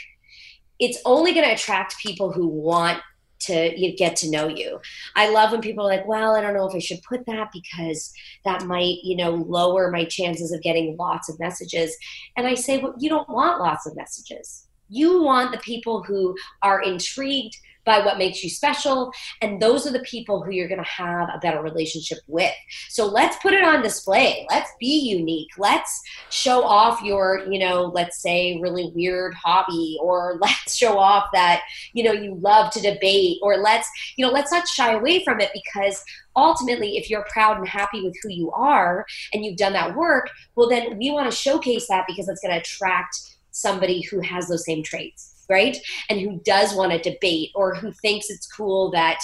it's 0.78 1.00
only 1.06 1.34
going 1.34 1.48
to 1.48 1.56
attract 1.56 1.98
people 1.98 2.32
who 2.32 2.48
want 2.48 3.02
to 3.40 3.80
you 3.80 3.96
get 3.96 4.16
to 4.18 4.30
know 4.30 4.48
you. 4.48 4.80
I 5.16 5.30
love 5.30 5.52
when 5.52 5.62
people 5.62 5.86
are 5.86 5.90
like, 5.90 6.08
well, 6.08 6.36
I 6.36 6.42
don't 6.42 6.54
know 6.54 6.68
if 6.68 6.76
I 6.76 6.80
should 6.80 7.02
put 7.04 7.26
that 7.26 7.50
because 7.52 8.12
that 8.46 8.66
might, 8.66 8.98
you 9.04 9.16
know, 9.16 9.32
lower 9.32 9.92
my 9.92 10.06
chances 10.06 10.52
of 10.52 10.62
getting 10.62 10.98
lots 10.98 11.30
of 11.30 11.40
messages. 11.40 11.96
And 12.38 12.48
I 12.48 12.56
say, 12.56 12.80
well, 12.80 12.96
you 13.00 13.10
don't 13.10 13.30
want 13.30 13.62
lots 13.62 13.86
of 13.86 13.96
messages. 13.96 14.68
You 14.90 15.22
want 15.22 15.52
the 15.52 15.60
people 15.60 16.04
who 16.04 16.36
are 16.64 16.82
intrigued 16.82 17.56
by 17.86 18.00
what 18.06 18.18
makes 18.18 18.44
you 18.44 18.50
special. 18.50 19.12
And 19.42 19.62
those 19.62 19.88
are 19.88 19.92
the 19.92 20.00
people 20.00 20.44
who 20.44 20.52
you're 20.52 20.68
going 20.68 20.84
to 20.84 20.90
have 20.90 21.30
a 21.34 21.40
better 21.40 21.62
relationship 21.62 22.20
with. 22.28 22.54
So 22.90 23.06
let's 23.06 23.38
put 23.38 23.54
it 23.54 23.64
on 23.64 23.82
display. 23.82 24.46
Let's 24.50 24.72
be 24.80 25.10
unique. 25.10 25.50
Let's 25.58 26.02
show 26.30 26.64
off 26.64 27.02
your, 27.02 27.46
you 27.50 27.60
know, 27.60 27.86
let's 27.86 28.22
say 28.22 28.60
really 28.62 28.92
weird 28.94 29.34
hobby, 29.34 29.98
or 30.02 30.38
let's 30.42 30.76
show 30.76 30.98
off 30.98 31.26
that, 31.34 31.62
you 31.94 32.04
know, 32.04 32.12
you 32.12 32.36
love 32.36 32.72
to 32.74 32.82
debate, 32.82 33.38
or 33.42 33.58
let's, 33.58 33.90
you 34.18 34.26
know, 34.26 34.32
let's 34.32 34.52
not 34.52 34.68
shy 34.68 34.94
away 34.94 35.24
from 35.24 35.40
it 35.40 35.52
because 35.54 36.04
ultimately 36.36 36.98
if 36.98 37.10
you're 37.10 37.26
proud 37.32 37.58
and 37.58 37.68
happy 37.68 38.02
with 38.02 38.16
who 38.22 38.30
you 38.30 38.52
are 38.52 39.06
and 39.34 39.44
you've 39.44 39.58
done 39.58 39.74
that 39.74 39.96
work 39.96 40.30
well 40.56 40.70
then 40.70 40.98
we 40.98 41.12
want 41.12 41.30
to 41.30 41.36
showcase 41.36 41.88
that 41.88 42.06
because 42.08 42.30
it's 42.30 42.40
going 42.40 42.54
to 42.54 42.60
attract 42.60 43.36
somebody 43.52 44.02
who 44.02 44.22
has 44.22 44.48
those 44.48 44.64
same 44.64 44.84
traits 44.84 45.39
right? 45.50 45.78
And 46.10 46.20
who 46.20 46.40
does 46.46 46.76
want 46.76 46.92
to 46.92 47.12
debate 47.12 47.50
or 47.56 47.76
who 47.76 47.92
thinks 47.92 48.30
it's 48.30 48.48
cool 48.48 48.92
that 48.92 49.20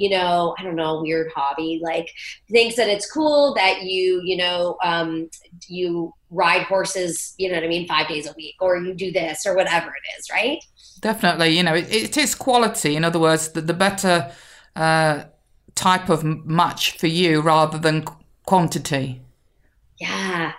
you 0.00 0.08
know, 0.08 0.54
I 0.58 0.62
don't 0.62 0.76
know, 0.76 1.02
weird 1.02 1.30
hobby, 1.36 1.78
like 1.82 2.10
thinks 2.50 2.76
that 2.76 2.88
it's 2.88 3.10
cool 3.10 3.52
that 3.54 3.82
you, 3.82 4.22
you 4.24 4.38
know, 4.38 4.78
um, 4.82 5.28
you 5.68 6.14
ride 6.30 6.62
horses, 6.62 7.34
you 7.36 7.50
know 7.50 7.56
what 7.56 7.64
I 7.64 7.68
mean, 7.68 7.86
five 7.86 8.08
days 8.08 8.26
a 8.26 8.32
week, 8.34 8.54
or 8.62 8.78
you 8.78 8.94
do 8.94 9.12
this 9.12 9.44
or 9.44 9.54
whatever 9.54 9.88
it 9.88 10.18
is, 10.18 10.30
right? 10.32 10.58
Definitely. 11.00 11.50
You 11.50 11.64
know, 11.64 11.74
it, 11.74 11.92
it 11.92 12.16
is 12.16 12.34
quality. 12.34 12.96
In 12.96 13.04
other 13.04 13.18
words, 13.18 13.48
the, 13.48 13.60
the 13.60 13.74
better 13.74 14.32
uh, 14.74 15.24
type 15.74 16.08
of 16.08 16.24
match 16.24 16.96
for 16.96 17.06
you 17.06 17.42
rather 17.42 17.76
than 17.76 18.06
quantity. 18.46 19.20
Yeah. 19.98 20.52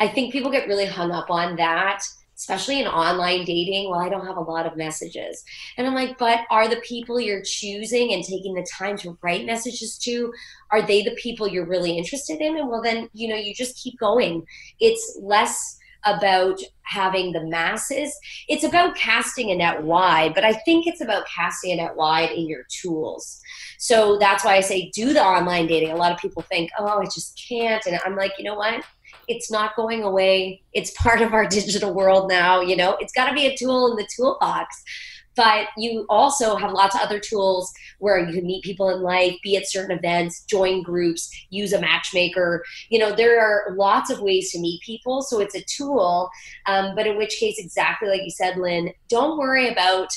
I 0.00 0.08
think 0.08 0.32
people 0.32 0.50
get 0.50 0.66
really 0.66 0.86
hung 0.86 1.12
up 1.12 1.30
on 1.30 1.54
that 1.54 2.02
especially 2.38 2.80
in 2.80 2.86
online 2.86 3.44
dating, 3.44 3.90
well, 3.90 4.00
I 4.00 4.08
don't 4.08 4.26
have 4.26 4.36
a 4.36 4.40
lot 4.40 4.64
of 4.64 4.76
messages. 4.76 5.44
And 5.76 5.86
I'm 5.86 5.94
like, 5.94 6.18
but 6.18 6.40
are 6.50 6.68
the 6.68 6.80
people 6.86 7.20
you're 7.20 7.42
choosing 7.42 8.12
and 8.12 8.22
taking 8.22 8.54
the 8.54 8.66
time 8.72 8.96
to 8.98 9.18
write 9.22 9.44
messages 9.44 9.98
to, 9.98 10.32
are 10.70 10.80
they 10.80 11.02
the 11.02 11.16
people 11.16 11.48
you're 11.48 11.66
really 11.66 11.98
interested 11.98 12.40
in? 12.40 12.56
And 12.56 12.68
well, 12.68 12.80
then, 12.80 13.08
you 13.12 13.28
know, 13.28 13.36
you 13.36 13.54
just 13.54 13.76
keep 13.76 13.98
going. 13.98 14.46
It's 14.78 15.18
less 15.20 15.76
about 16.04 16.60
having 16.82 17.32
the 17.32 17.44
masses. 17.44 18.16
It's 18.48 18.62
about 18.62 18.94
casting 18.94 19.50
a 19.50 19.56
net 19.56 19.82
wide, 19.82 20.32
but 20.32 20.44
I 20.44 20.52
think 20.52 20.86
it's 20.86 21.00
about 21.00 21.26
casting 21.26 21.72
a 21.72 21.76
net 21.82 21.96
wide 21.96 22.30
in 22.30 22.48
your 22.48 22.62
tools. 22.70 23.40
So 23.78 24.16
that's 24.18 24.44
why 24.44 24.54
I 24.54 24.60
say 24.60 24.90
do 24.94 25.12
the 25.12 25.22
online 25.22 25.66
dating. 25.66 25.90
A 25.90 25.96
lot 25.96 26.12
of 26.12 26.18
people 26.18 26.42
think, 26.42 26.70
oh, 26.78 27.00
I 27.00 27.04
just 27.04 27.44
can't. 27.48 27.84
And 27.84 27.98
I'm 28.06 28.14
like, 28.14 28.32
you 28.38 28.44
know 28.44 28.54
what? 28.54 28.84
It's 29.26 29.50
not 29.50 29.76
going 29.76 30.02
away. 30.02 30.62
It's 30.72 30.90
part 30.92 31.20
of 31.20 31.32
our 31.32 31.46
digital 31.46 31.92
world 31.92 32.28
now. 32.28 32.60
You 32.60 32.76
know, 32.76 32.96
it's 33.00 33.12
got 33.12 33.28
to 33.28 33.34
be 33.34 33.46
a 33.46 33.56
tool 33.56 33.90
in 33.90 33.96
the 33.96 34.08
toolbox. 34.16 34.82
But 35.38 35.68
you 35.76 36.04
also 36.08 36.56
have 36.56 36.72
lots 36.72 36.96
of 36.96 37.00
other 37.00 37.20
tools 37.20 37.72
where 38.00 38.18
you 38.18 38.34
can 38.34 38.44
meet 38.44 38.64
people 38.64 38.88
in 38.90 39.02
life, 39.02 39.36
be 39.44 39.56
at 39.56 39.70
certain 39.70 39.96
events, 39.96 40.42
join 40.46 40.82
groups, 40.82 41.30
use 41.50 41.72
a 41.72 41.80
matchmaker. 41.80 42.64
You 42.88 42.98
know, 42.98 43.12
there 43.14 43.40
are 43.40 43.72
lots 43.76 44.10
of 44.10 44.20
ways 44.20 44.50
to 44.50 44.58
meet 44.58 44.82
people. 44.82 45.22
So 45.22 45.38
it's 45.38 45.54
a 45.54 45.62
tool. 45.62 46.28
Um, 46.66 46.96
but 46.96 47.06
in 47.06 47.16
which 47.16 47.38
case, 47.38 47.54
exactly 47.56 48.08
like 48.08 48.22
you 48.24 48.32
said, 48.32 48.56
Lynn, 48.56 48.92
don't 49.08 49.38
worry 49.38 49.68
about 49.68 50.08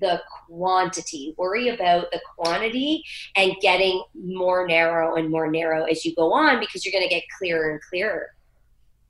the 0.00 0.20
quantity. 0.46 1.34
Worry 1.36 1.68
about 1.68 2.10
the 2.10 2.20
quantity 2.36 3.04
and 3.36 3.54
getting 3.60 4.02
more 4.14 4.66
narrow 4.66 5.16
and 5.16 5.30
more 5.30 5.50
narrow 5.50 5.84
as 5.84 6.04
you 6.04 6.14
go 6.14 6.32
on 6.32 6.60
because 6.60 6.84
you're 6.84 6.92
going 6.92 7.08
to 7.08 7.14
get 7.14 7.24
clearer 7.38 7.70
and 7.70 7.80
clearer. 7.82 8.28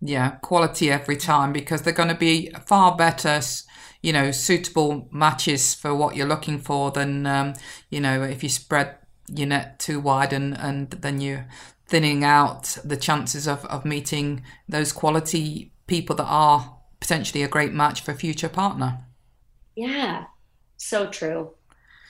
Yeah, 0.00 0.30
quality 0.42 0.90
every 0.90 1.16
time 1.16 1.52
because 1.52 1.82
they're 1.82 1.92
going 1.92 2.08
to 2.08 2.14
be 2.14 2.50
far 2.66 2.96
better, 2.96 3.40
you 4.02 4.12
know, 4.12 4.30
suitable 4.30 5.08
matches 5.10 5.74
for 5.74 5.94
what 5.94 6.16
you're 6.16 6.26
looking 6.26 6.58
for 6.58 6.90
than, 6.90 7.26
um, 7.26 7.54
you 7.90 8.00
know, 8.00 8.22
if 8.22 8.42
you 8.42 8.48
spread 8.48 8.96
your 9.28 9.48
net 9.48 9.78
too 9.78 10.00
wide 10.00 10.32
and, 10.32 10.56
and 10.56 10.90
then 10.90 11.20
you're 11.20 11.46
thinning 11.86 12.24
out 12.24 12.78
the 12.84 12.96
chances 12.96 13.46
of, 13.46 13.64
of 13.66 13.84
meeting 13.84 14.42
those 14.68 14.92
quality 14.92 15.72
people 15.86 16.16
that 16.16 16.24
are 16.24 16.76
potentially 17.00 17.42
a 17.42 17.48
great 17.48 17.72
match 17.72 18.00
for 18.00 18.12
a 18.12 18.14
future 18.14 18.48
partner. 18.48 19.04
Yeah, 19.76 20.24
so 20.80 21.06
true. 21.06 21.50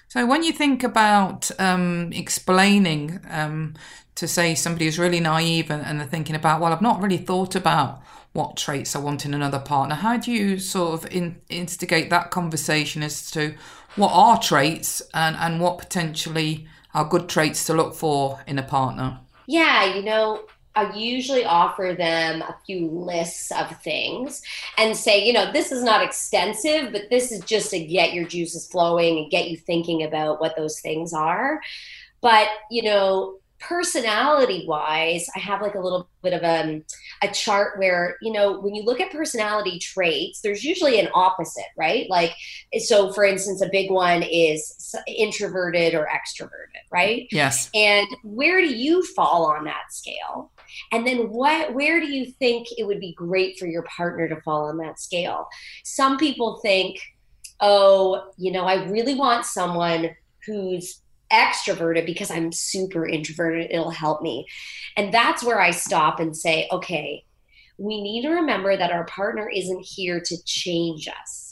So 0.08 0.26
when 0.26 0.42
you 0.42 0.52
think 0.52 0.82
about 0.82 1.50
um, 1.60 2.12
explaining 2.12 3.20
um, 3.30 3.74
to 4.16 4.26
say 4.26 4.54
somebody 4.54 4.86
who's 4.86 4.98
really 4.98 5.20
naive 5.20 5.70
and, 5.70 5.84
and 5.84 6.00
they're 6.00 6.06
thinking 6.06 6.34
about, 6.34 6.60
well, 6.60 6.72
I've 6.72 6.82
not 6.82 7.00
really 7.00 7.16
thought 7.18 7.54
about 7.54 8.02
what 8.32 8.56
traits 8.56 8.96
I 8.96 8.98
want 8.98 9.24
in 9.24 9.34
another 9.34 9.58
partner. 9.58 9.94
How 9.94 10.16
do 10.16 10.32
you 10.32 10.58
sort 10.58 10.94
of 10.94 11.12
in, 11.12 11.40
instigate 11.48 12.10
that 12.10 12.30
conversation 12.30 13.02
as 13.02 13.30
to 13.32 13.54
what 13.96 14.10
are 14.12 14.38
traits 14.40 15.02
and, 15.14 15.36
and 15.36 15.60
what 15.60 15.78
potentially 15.78 16.66
are 16.92 17.04
good 17.04 17.28
traits 17.28 17.64
to 17.66 17.74
look 17.74 17.94
for 17.94 18.40
in 18.46 18.58
a 18.58 18.62
partner? 18.62 19.20
Yeah, 19.46 19.94
you 19.94 20.02
know, 20.02 20.44
I 20.76 20.94
usually 20.94 21.44
offer 21.44 21.94
them 21.96 22.42
a 22.42 22.56
few 22.64 22.88
lists 22.88 23.50
of 23.50 23.80
things 23.82 24.40
and 24.78 24.96
say, 24.96 25.26
you 25.26 25.32
know, 25.32 25.50
this 25.52 25.72
is 25.72 25.82
not 25.82 26.02
extensive, 26.02 26.92
but 26.92 27.10
this 27.10 27.32
is 27.32 27.40
just 27.40 27.70
to 27.70 27.84
get 27.84 28.12
your 28.12 28.24
juices 28.24 28.68
flowing 28.68 29.18
and 29.18 29.30
get 29.30 29.50
you 29.50 29.56
thinking 29.56 30.04
about 30.04 30.40
what 30.40 30.56
those 30.56 30.80
things 30.80 31.12
are. 31.12 31.60
But, 32.20 32.48
you 32.70 32.82
know, 32.82 33.40
personality 33.60 34.64
wise 34.66 35.28
i 35.36 35.38
have 35.38 35.60
like 35.60 35.74
a 35.74 35.80
little 35.80 36.08
bit 36.22 36.32
of 36.32 36.42
a, 36.42 36.62
um, 36.62 36.84
a 37.22 37.28
chart 37.28 37.78
where 37.78 38.16
you 38.22 38.32
know 38.32 38.58
when 38.58 38.74
you 38.74 38.82
look 38.82 39.00
at 39.00 39.12
personality 39.12 39.78
traits 39.78 40.40
there's 40.40 40.64
usually 40.64 40.98
an 40.98 41.08
opposite 41.14 41.66
right? 41.76 42.08
Like 42.08 42.32
so 42.78 43.12
for 43.12 43.24
instance 43.24 43.60
a 43.60 43.68
big 43.70 43.90
one 43.90 44.22
is 44.22 44.94
introverted 45.06 45.94
or 45.94 46.08
extroverted 46.08 46.80
right? 46.90 47.28
Yes. 47.30 47.70
And 47.74 48.08
where 48.24 48.60
do 48.60 48.74
you 48.74 49.02
fall 49.04 49.44
on 49.46 49.64
that 49.64 49.92
scale 49.92 50.50
and 50.92 51.06
then 51.06 51.30
what 51.30 51.74
where 51.74 52.00
do 52.00 52.06
you 52.06 52.26
think 52.38 52.66
it 52.76 52.86
would 52.86 53.00
be 53.00 53.14
great 53.14 53.58
for 53.58 53.66
your 53.66 53.82
partner 53.82 54.28
to 54.28 54.40
fall 54.42 54.68
on 54.68 54.76
that 54.76 54.98
scale 54.98 55.48
some 55.84 56.16
people 56.16 56.58
think 56.62 56.98
oh 57.60 58.30
you 58.36 58.52
know 58.52 58.64
i 58.64 58.84
really 58.88 59.14
want 59.14 59.44
someone 59.44 60.10
who's 60.46 61.02
extroverted 61.32 62.06
because 62.06 62.30
I'm 62.30 62.52
super 62.52 63.06
introverted. 63.06 63.70
It'll 63.70 63.90
help 63.90 64.22
me. 64.22 64.46
And 64.96 65.14
that's 65.14 65.44
where 65.44 65.60
I 65.60 65.70
stop 65.70 66.20
and 66.20 66.36
say, 66.36 66.68
okay, 66.72 67.24
we 67.78 68.02
need 68.02 68.22
to 68.22 68.30
remember 68.30 68.76
that 68.76 68.92
our 68.92 69.04
partner 69.04 69.48
isn't 69.48 69.84
here 69.84 70.20
to 70.20 70.44
change 70.44 71.08
us. 71.08 71.49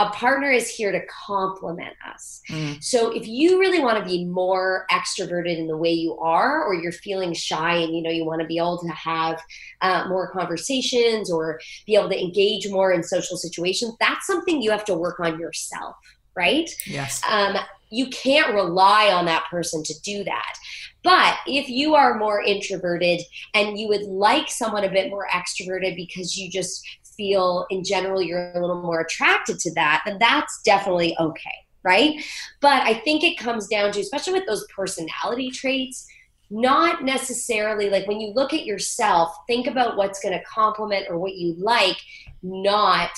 A 0.00 0.10
partner 0.10 0.50
is 0.50 0.68
here 0.68 0.92
to 0.92 1.00
complement 1.06 1.94
us. 2.10 2.40
Mm. 2.48 2.82
So 2.82 3.10
if 3.10 3.28
you 3.28 3.60
really 3.60 3.80
want 3.80 3.98
to 3.98 4.04
be 4.04 4.24
more 4.24 4.86
extroverted 4.90 5.58
in 5.58 5.66
the 5.66 5.76
way 5.76 5.92
you 5.92 6.16
are, 6.18 6.64
or 6.64 6.74
you're 6.74 6.90
feeling 6.90 7.34
shy 7.34 7.76
and 7.76 7.94
you 7.94 8.02
know 8.02 8.10
you 8.10 8.24
want 8.24 8.40
to 8.40 8.46
be 8.46 8.56
able 8.56 8.78
to 8.78 8.88
have 8.88 9.40
uh, 9.82 10.06
more 10.08 10.32
conversations 10.32 11.30
or 11.30 11.60
be 11.86 11.96
able 11.96 12.08
to 12.08 12.20
engage 12.20 12.70
more 12.70 12.92
in 12.92 13.02
social 13.02 13.36
situations, 13.36 13.94
that's 14.00 14.26
something 14.26 14.62
you 14.62 14.70
have 14.70 14.86
to 14.86 14.94
work 14.94 15.20
on 15.20 15.38
yourself 15.38 15.96
right? 16.36 16.70
Yes. 16.86 17.20
Um, 17.28 17.56
you 17.90 18.08
can't 18.08 18.54
rely 18.54 19.12
on 19.12 19.26
that 19.26 19.44
person 19.50 19.82
to 19.82 20.00
do 20.02 20.24
that. 20.24 20.54
But 21.02 21.36
if 21.46 21.68
you 21.68 21.94
are 21.94 22.18
more 22.18 22.42
introverted 22.42 23.22
and 23.54 23.78
you 23.78 23.88
would 23.88 24.02
like 24.02 24.50
someone 24.50 24.84
a 24.84 24.90
bit 24.90 25.10
more 25.10 25.26
extroverted 25.32 25.96
because 25.96 26.36
you 26.36 26.50
just 26.50 26.86
feel 27.20 27.66
in 27.68 27.84
general 27.84 28.22
you're 28.22 28.50
a 28.52 28.60
little 28.60 28.80
more 28.80 29.02
attracted 29.02 29.58
to 29.58 29.74
that, 29.74 30.02
then 30.06 30.16
that's 30.18 30.62
definitely 30.64 31.14
okay, 31.20 31.58
right? 31.82 32.24
But 32.62 32.82
I 32.84 32.94
think 32.94 33.22
it 33.22 33.36
comes 33.36 33.68
down 33.68 33.92
to, 33.92 34.00
especially 34.00 34.32
with 34.32 34.46
those 34.46 34.66
personality 34.74 35.50
traits, 35.50 36.06
not 36.48 37.04
necessarily 37.04 37.90
like 37.90 38.06
when 38.06 38.20
you 38.20 38.32
look 38.34 38.54
at 38.54 38.64
yourself, 38.64 39.36
think 39.46 39.66
about 39.66 39.98
what's 39.98 40.20
going 40.20 40.32
to 40.32 40.44
complement 40.44 41.06
or 41.10 41.18
what 41.18 41.34
you 41.34 41.54
like, 41.58 41.98
not 42.42 43.10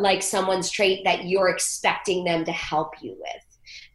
like 0.00 0.20
someone's 0.20 0.68
trait 0.68 1.02
that 1.04 1.26
you're 1.26 1.48
expecting 1.48 2.24
them 2.24 2.44
to 2.44 2.52
help 2.52 2.90
you 3.00 3.16
with. 3.20 3.49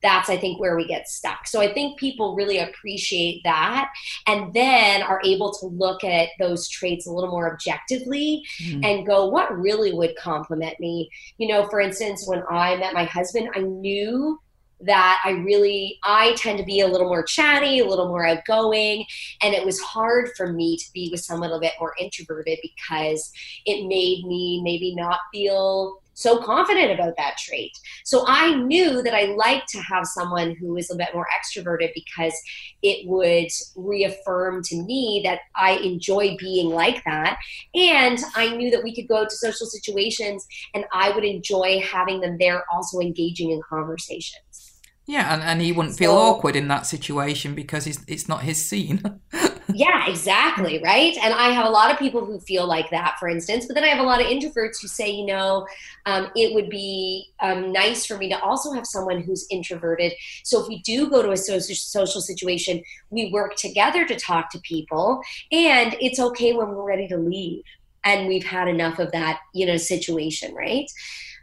That's 0.05 0.29
i 0.29 0.37
think 0.37 0.59
where 0.59 0.77
we 0.77 0.85
get 0.85 1.09
stuck 1.09 1.47
so 1.47 1.59
i 1.59 1.73
think 1.73 1.99
people 1.99 2.35
really 2.35 2.59
appreciate 2.59 3.41
that 3.43 3.91
and 4.27 4.53
then 4.53 5.01
are 5.01 5.19
able 5.25 5.51
to 5.51 5.65
look 5.65 6.03
at 6.03 6.29
those 6.37 6.69
traits 6.69 7.07
a 7.07 7.11
little 7.11 7.31
more 7.31 7.51
objectively 7.51 8.43
mm-hmm. 8.61 8.83
and 8.83 9.07
go 9.07 9.27
what 9.27 9.57
really 9.57 9.91
would 9.91 10.15
complement 10.15 10.79
me 10.79 11.09
you 11.39 11.47
know 11.47 11.67
for 11.69 11.79
instance 11.79 12.27
when 12.27 12.43
i 12.51 12.75
met 12.77 12.93
my 12.93 13.05
husband 13.05 13.49
i 13.55 13.59
knew 13.59 14.39
that 14.81 15.21
I 15.23 15.31
really 15.31 15.99
I 16.03 16.33
tend 16.33 16.57
to 16.59 16.65
be 16.65 16.81
a 16.81 16.87
little 16.87 17.07
more 17.07 17.23
chatty, 17.23 17.79
a 17.79 17.87
little 17.87 18.09
more 18.09 18.25
outgoing, 18.25 19.05
and 19.41 19.53
it 19.53 19.65
was 19.65 19.79
hard 19.79 20.31
for 20.35 20.51
me 20.51 20.77
to 20.77 20.85
be 20.93 21.09
with 21.11 21.21
someone 21.21 21.49
a 21.49 21.53
little 21.53 21.61
bit 21.61 21.73
more 21.79 21.93
introverted 21.97 22.59
because 22.61 23.31
it 23.65 23.87
made 23.87 24.25
me 24.25 24.61
maybe 24.63 24.93
not 24.93 25.19
feel 25.31 26.01
so 26.15 26.41
confident 26.41 26.91
about 26.91 27.15
that 27.17 27.37
trait. 27.37 27.77
So 28.03 28.23
I 28.25 28.55
knew 28.55 29.03
that 29.03 29.13
I 29.13 29.25
liked 29.35 29.67
to 29.69 29.79
have 29.79 30.05
someone 30.05 30.55
who 30.55 30.73
was 30.73 30.89
a 30.89 30.95
bit 30.95 31.09
more 31.13 31.27
extroverted 31.37 31.91
because 31.93 32.33
it 32.81 33.05
would 33.07 33.49
reaffirm 33.75 34.63
to 34.63 34.81
me 34.81 35.21
that 35.25 35.41
I 35.55 35.73
enjoy 35.73 36.37
being 36.39 36.69
like 36.69 37.03
that. 37.03 37.37
And 37.75 38.17
I 38.35 38.55
knew 38.55 38.71
that 38.71 38.83
we 38.83 38.95
could 38.95 39.07
go 39.07 39.25
to 39.25 39.35
social 39.35 39.67
situations 39.67 40.47
and 40.73 40.85
I 40.93 41.11
would 41.11 41.25
enjoy 41.25 41.81
having 41.81 42.21
them 42.21 42.37
there 42.39 42.63
also 42.73 42.99
engaging 42.99 43.51
in 43.51 43.61
conversations. 43.69 44.81
Yeah, 45.07 45.33
and, 45.33 45.43
and 45.43 45.61
he 45.61 45.71
wouldn't 45.71 45.97
feel 45.97 46.13
awkward 46.13 46.55
in 46.55 46.67
that 46.69 46.87
situation 46.87 47.53
because 47.53 47.85
it's, 47.85 47.99
it's 48.07 48.27
not 48.27 48.41
his 48.41 48.65
scene. 48.65 49.19
yeah, 49.73 50.07
exactly. 50.09 50.81
Right. 50.83 51.17
And 51.17 51.33
I 51.33 51.49
have 51.49 51.65
a 51.65 51.69
lot 51.69 51.91
of 51.91 51.97
people 51.97 52.25
who 52.25 52.39
feel 52.39 52.67
like 52.67 52.89
that, 52.91 53.15
for 53.19 53.27
instance. 53.27 53.65
But 53.65 53.75
then 53.75 53.83
I 53.83 53.87
have 53.87 53.99
a 53.99 54.07
lot 54.07 54.21
of 54.21 54.27
introverts 54.27 54.81
who 54.81 54.87
say, 54.87 55.09
you 55.09 55.25
know, 55.25 55.67
um, 56.05 56.29
it 56.35 56.53
would 56.53 56.69
be 56.69 57.27
um, 57.39 57.71
nice 57.71 58.05
for 58.05 58.17
me 58.17 58.29
to 58.29 58.39
also 58.41 58.71
have 58.73 58.85
someone 58.85 59.21
who's 59.21 59.47
introverted. 59.49 60.13
So 60.43 60.61
if 60.61 60.67
we 60.67 60.81
do 60.81 61.09
go 61.09 61.21
to 61.21 61.31
a 61.31 61.37
social, 61.37 61.75
social 61.75 62.21
situation, 62.21 62.83
we 63.09 63.31
work 63.31 63.55
together 63.55 64.05
to 64.05 64.15
talk 64.15 64.49
to 64.51 64.59
people. 64.59 65.21
And 65.51 65.95
it's 65.99 66.19
okay 66.19 66.53
when 66.53 66.69
we're 66.69 66.87
ready 66.87 67.07
to 67.07 67.17
leave 67.17 67.63
and 68.03 68.27
we've 68.27 68.45
had 68.45 68.67
enough 68.67 68.99
of 68.99 69.11
that, 69.13 69.39
you 69.53 69.65
know, 69.65 69.77
situation. 69.77 70.53
Right. 70.53 70.89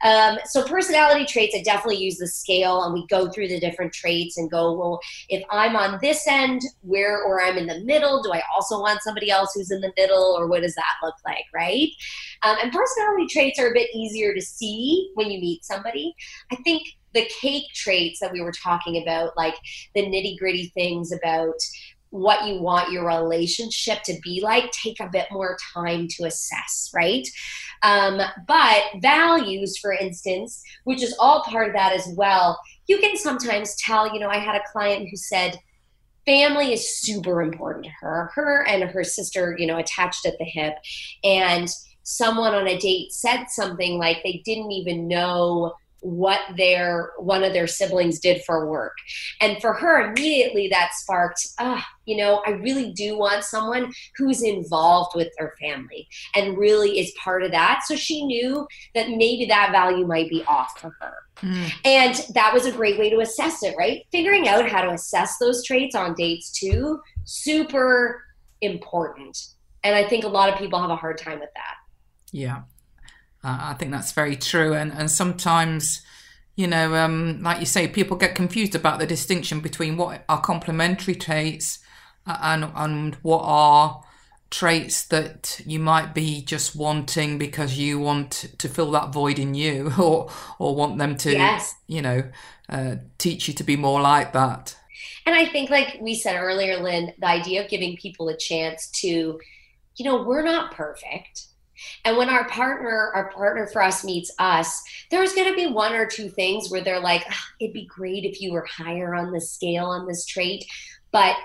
Um, 0.03 0.38
so 0.45 0.67
personality 0.67 1.25
traits, 1.25 1.55
I 1.57 1.62
definitely 1.62 2.03
use 2.03 2.19
the 2.19 2.27
scale 2.27 2.83
and 2.85 2.95
we 2.95 3.07
go 3.07 3.29
through 3.31 3.49
the 3.49 3.61
different 3.61 3.93
traits 3.93 4.37
and 4.37 4.51
go, 4.51 4.73
well, 4.73 5.01
if 5.29 5.43
I'm 5.51 5.77
on 5.77 5.99
this 6.03 6.27
end, 6.27 6.62
where 6.83 7.23
or 7.23 7.43
I'm 7.43 7.59
in 7.59 7.67
the 7.67 7.81
middle, 7.81 8.23
do 8.23 8.33
I 8.33 8.43
also 8.55 8.81
want 8.81 9.03
somebody 9.03 9.31
else 9.31 9.53
who's 9.55 9.71
in 9.71 9.81
the 9.81 9.93
middle, 9.97 10.37
or 10.38 10.47
what 10.47 10.62
does 10.62 10.75
that 10.75 10.95
look 11.03 11.15
like, 11.25 11.45
right? 11.55 11.88
Um, 12.43 12.57
and 12.62 12.73
personality 12.73 13.27
traits 13.29 13.59
are 13.61 13.71
a 13.71 13.75
bit 13.75 13.91
easier 13.95 14.35
to 14.35 14.41
see 14.41 15.11
when 15.15 15.31
you 15.31 15.41
meet 15.41 15.65
somebody. 15.65 16.15
I 16.51 16.57
think 16.57 16.83
the 17.15 17.29
cake 17.41 17.67
traits 17.75 18.21
that 18.21 18.33
we 18.33 18.41
were 18.41 18.53
talking 18.53 19.03
about, 19.03 19.37
like 19.37 19.55
the 19.95 20.03
nitty 20.03 20.38
gritty 20.38 20.73
things 20.75 21.12
about 21.12 21.55
what 22.12 22.46
you 22.46 22.61
want 22.61 22.92
your 22.92 23.07
relationship 23.07 24.03
to 24.03 24.14
be 24.22 24.42
like 24.42 24.70
take 24.70 25.01
a 25.01 25.09
bit 25.11 25.27
more 25.31 25.57
time 25.72 26.07
to 26.07 26.25
assess, 26.25 26.90
right? 26.94 27.27
Um, 27.83 28.20
but 28.46 28.83
values, 29.01 29.79
for 29.79 29.92
instance, 29.92 30.62
which 30.85 31.03
is 31.03 31.16
all 31.18 31.42
part 31.42 31.68
of 31.68 31.75
that 31.75 31.92
as 31.92 32.07
well, 32.14 32.61
you 32.87 32.98
can 32.98 33.16
sometimes 33.16 33.75
tell, 33.77 34.12
you 34.12 34.20
know, 34.20 34.29
I 34.29 34.37
had 34.37 34.57
a 34.57 34.64
client 34.70 35.09
who 35.09 35.16
said, 35.16 35.59
family 36.27 36.75
is 36.75 37.01
super 37.01 37.42
important 37.42 37.85
to 37.85 37.90
her 38.01 38.31
her 38.33 38.64
and 38.68 38.85
her 38.85 39.03
sister 39.03 39.57
you 39.59 39.66
know 39.66 39.79
attached 39.79 40.25
at 40.25 40.38
the 40.38 40.44
hip 40.44 40.75
and 41.25 41.68
someone 42.05 42.55
on 42.55 42.68
a 42.68 42.79
date 42.79 43.11
said 43.11 43.46
something 43.48 43.98
like 43.98 44.18
they 44.22 44.40
didn't 44.44 44.70
even 44.70 45.09
know 45.09 45.72
what 46.03 46.41
their 46.57 47.12
one 47.17 47.45
of 47.45 47.53
their 47.53 47.69
siblings 47.69 48.19
did 48.19 48.43
for 48.45 48.69
work. 48.69 48.97
And 49.41 49.61
for 49.61 49.73
her 49.73 50.11
immediately 50.11 50.69
that 50.69 50.91
sparked 50.95 51.47
ah 51.59 51.87
you 52.05 52.17
know 52.17 52.43
i 52.45 52.51
really 52.51 52.93
do 52.93 53.17
want 53.17 53.45
someone 53.45 53.93
who's 54.17 54.43
involved 54.43 55.15
with 55.15 55.29
their 55.38 55.55
family 55.61 56.09
and 56.35 56.59
really 56.59 56.99
is 56.99 57.12
part 57.23 57.45
of 57.45 57.53
that. 57.53 57.83
So 57.87 57.95
she 57.95 58.25
knew 58.27 58.67
that 58.95 59.11
maybe 59.11 59.47
that 59.47 59.71
value 59.71 60.07
might 60.07 60.29
be 60.29 60.45
off 60.45 60.79
for 60.79 60.95
her. 61.01 61.15
Mm. 61.43 61.73
and 61.85 62.15
that 62.35 62.53
was 62.53 62.67
a 62.67 62.73
great 62.73 62.99
way 62.99 63.11
to 63.11 63.21
assess 63.21 63.62
it 63.62 63.75
right? 63.77 64.05
Figuring 64.12 64.49
out 64.49 64.69
how 64.69 64.83
to 64.83 64.91
assess 64.91 65.38
those 65.38 65.65
traits 65.65 65.95
on 65.95 66.15
dates 66.15 66.51
too 66.53 67.01
super 67.25 68.23
important. 68.61 69.38
And 69.85 69.95
i 69.95 70.09
think 70.09 70.25
a 70.25 70.29
lot 70.29 70.53
of 70.53 70.59
people 70.59 70.81
have 70.81 70.91
a 70.91 70.97
hard 70.97 71.19
time 71.19 71.38
with 71.38 71.51
that. 71.55 71.77
Yeah 72.33 72.62
I 73.44 73.74
think 73.74 73.90
that's 73.90 74.12
very 74.12 74.37
true. 74.37 74.72
And, 74.74 74.92
and 74.92 75.11
sometimes, 75.11 76.02
you 76.55 76.66
know, 76.66 76.94
um, 76.94 77.42
like 77.42 77.61
you 77.61 77.66
say, 77.66 77.88
people 77.88 78.16
get 78.16 78.35
confused 78.35 78.74
about 78.74 78.98
the 78.98 79.07
distinction 79.07 79.61
between 79.61 79.96
what 79.96 80.24
are 80.28 80.40
complementary 80.40 81.14
traits 81.14 81.81
uh, 82.26 82.38
and, 82.40 82.70
and 82.74 83.14
what 83.16 83.42
are 83.44 84.05
traits 84.52 85.07
that 85.07 85.61
you 85.64 85.78
might 85.78 86.14
be 86.14 86.42
just 86.42 86.76
wanting 86.76 87.38
because 87.38 87.78
you 87.78 87.98
want 87.98 88.31
to 88.59 88.68
fill 88.68 88.90
that 88.90 89.11
void 89.11 89.38
in 89.38 89.55
you 89.55 89.90
or 89.98 90.31
or 90.59 90.76
want 90.76 90.98
them 90.98 91.16
to 91.16 91.33
yes. 91.33 91.74
you 91.87 92.02
know 92.02 92.22
uh, 92.68 92.96
teach 93.16 93.48
you 93.48 93.55
to 93.55 93.64
be 93.64 93.76
more 93.76 93.98
like 93.98 94.35
that 94.35 94.76
and 95.24 95.35
i 95.35 95.46
think 95.46 95.70
like 95.70 95.96
we 96.02 96.14
said 96.14 96.37
earlier 96.37 96.83
lynn 96.83 97.14
the 97.18 97.26
idea 97.26 97.64
of 97.64 97.70
giving 97.70 97.96
people 97.96 98.28
a 98.28 98.37
chance 98.37 98.90
to 98.90 99.40
you 99.96 100.05
know 100.05 100.22
we're 100.22 100.42
not 100.44 100.70
perfect 100.70 101.46
and 102.05 102.16
when 102.16 102.29
our 102.29 102.49
partner, 102.49 103.11
our 103.14 103.31
partner 103.33 103.66
for 103.66 103.83
us 103.83 104.05
meets 104.05 104.31
us, 104.38 104.83
there's 105.11 105.35
going 105.35 105.49
to 105.49 105.57
be 105.57 105.66
one 105.66 105.95
or 105.95 106.07
two 106.07 106.29
things 106.29 106.71
where 106.71 106.83
they're 106.83 107.01
like, 107.01 107.25
oh, 107.31 107.45
it'd 107.61 107.75
be 107.75 107.87
great 107.87 108.25
if 108.25 108.40
you 108.40 108.53
were 108.53 108.66
higher 108.66 109.14
on 109.14 109.33
the 109.33 109.40
scale 109.40 109.87
on 109.87 110.07
this 110.07 110.27
trait. 110.27 110.64
But 111.11 111.37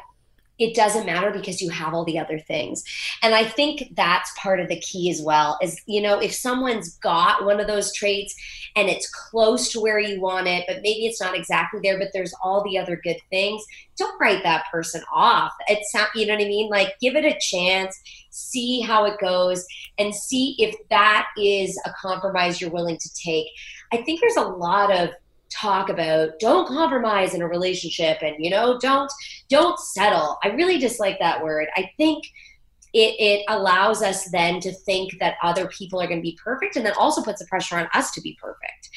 it 0.60 0.76
doesn't 0.76 1.06
matter 1.06 1.32
because 1.32 1.62
you 1.62 1.70
have 1.70 1.94
all 1.94 2.06
the 2.06 2.20
other 2.20 2.40
things. 2.40 2.84
And 3.22 3.34
i 3.34 3.44
think 3.44 3.96
that's 3.96 4.32
part 4.38 4.60
of 4.60 4.68
the 4.68 4.80
key 4.80 5.10
as 5.10 5.22
well 5.22 5.58
is 5.62 5.82
you 5.86 6.02
know 6.02 6.20
if 6.20 6.34
someone's 6.34 6.98
got 6.98 7.46
one 7.46 7.60
of 7.60 7.68
those 7.68 7.94
traits 7.94 8.36
and 8.76 8.90
it's 8.90 9.10
close 9.10 9.72
to 9.72 9.80
where 9.80 10.00
you 10.00 10.22
want 10.22 10.48
it 10.48 10.66
but 10.68 10.78
maybe 10.78 11.06
it's 11.06 11.22
not 11.22 11.36
exactly 11.36 11.80
there 11.84 11.98
but 11.98 12.10
there's 12.14 12.34
all 12.44 12.64
the 12.64 12.78
other 12.78 13.00
good 13.04 13.18
things 13.30 13.64
don't 13.98 14.20
write 14.22 14.44
that 14.44 14.66
person 14.72 15.02
off. 15.12 15.54
It's 15.68 15.94
not 15.94 16.10
you 16.16 16.28
know 16.28 16.36
what 16.36 16.44
i 16.44 16.48
mean? 16.48 16.70
Like 16.70 17.00
give 17.00 17.16
it 17.16 17.26
a 17.26 17.38
chance 17.40 18.00
see 18.38 18.82
how 18.82 19.06
it 19.06 19.20
goes 19.20 19.66
and 19.98 20.14
see 20.14 20.56
if 20.60 20.76
that 20.90 21.28
is 21.38 21.80
a 21.86 21.94
compromise 22.00 22.62
you're 22.62 22.70
willing 22.70 22.98
to 22.98 23.14
take. 23.16 23.48
I 23.92 23.98
think 23.98 24.22
there's 24.22 24.38
a 24.38 24.42
lot 24.42 24.92
of 24.92 25.10
talk 25.50 25.90
about 25.90 26.32
don't 26.40 26.68
compromise 26.68 27.34
in 27.34 27.42
a 27.42 27.48
relationship 27.48 28.20
and 28.22 28.36
you 28.40 28.50
know 28.50 28.78
don't 28.80 29.12
don't 29.50 29.80
settle. 29.80 30.38
I 30.44 30.50
really 30.50 30.78
dislike 30.78 31.20
that 31.20 31.44
word. 31.44 31.68
I 31.76 31.90
think 31.98 32.26
it, 32.94 33.16
it 33.20 33.46
allows 33.48 34.02
us 34.02 34.30
then 34.32 34.60
to 34.62 34.72
think 34.72 35.20
that 35.20 35.36
other 35.44 35.68
people 35.68 36.02
are 36.02 36.08
going 36.08 36.20
to 36.20 36.24
be 36.24 36.38
perfect 36.44 36.76
and 36.76 36.86
then 36.86 36.94
also 36.98 37.22
puts 37.22 37.40
the 37.40 37.48
pressure 37.48 37.78
on 37.78 37.88
us 37.94 38.12
to 38.12 38.22
be 38.22 38.38
perfect. 38.42 38.90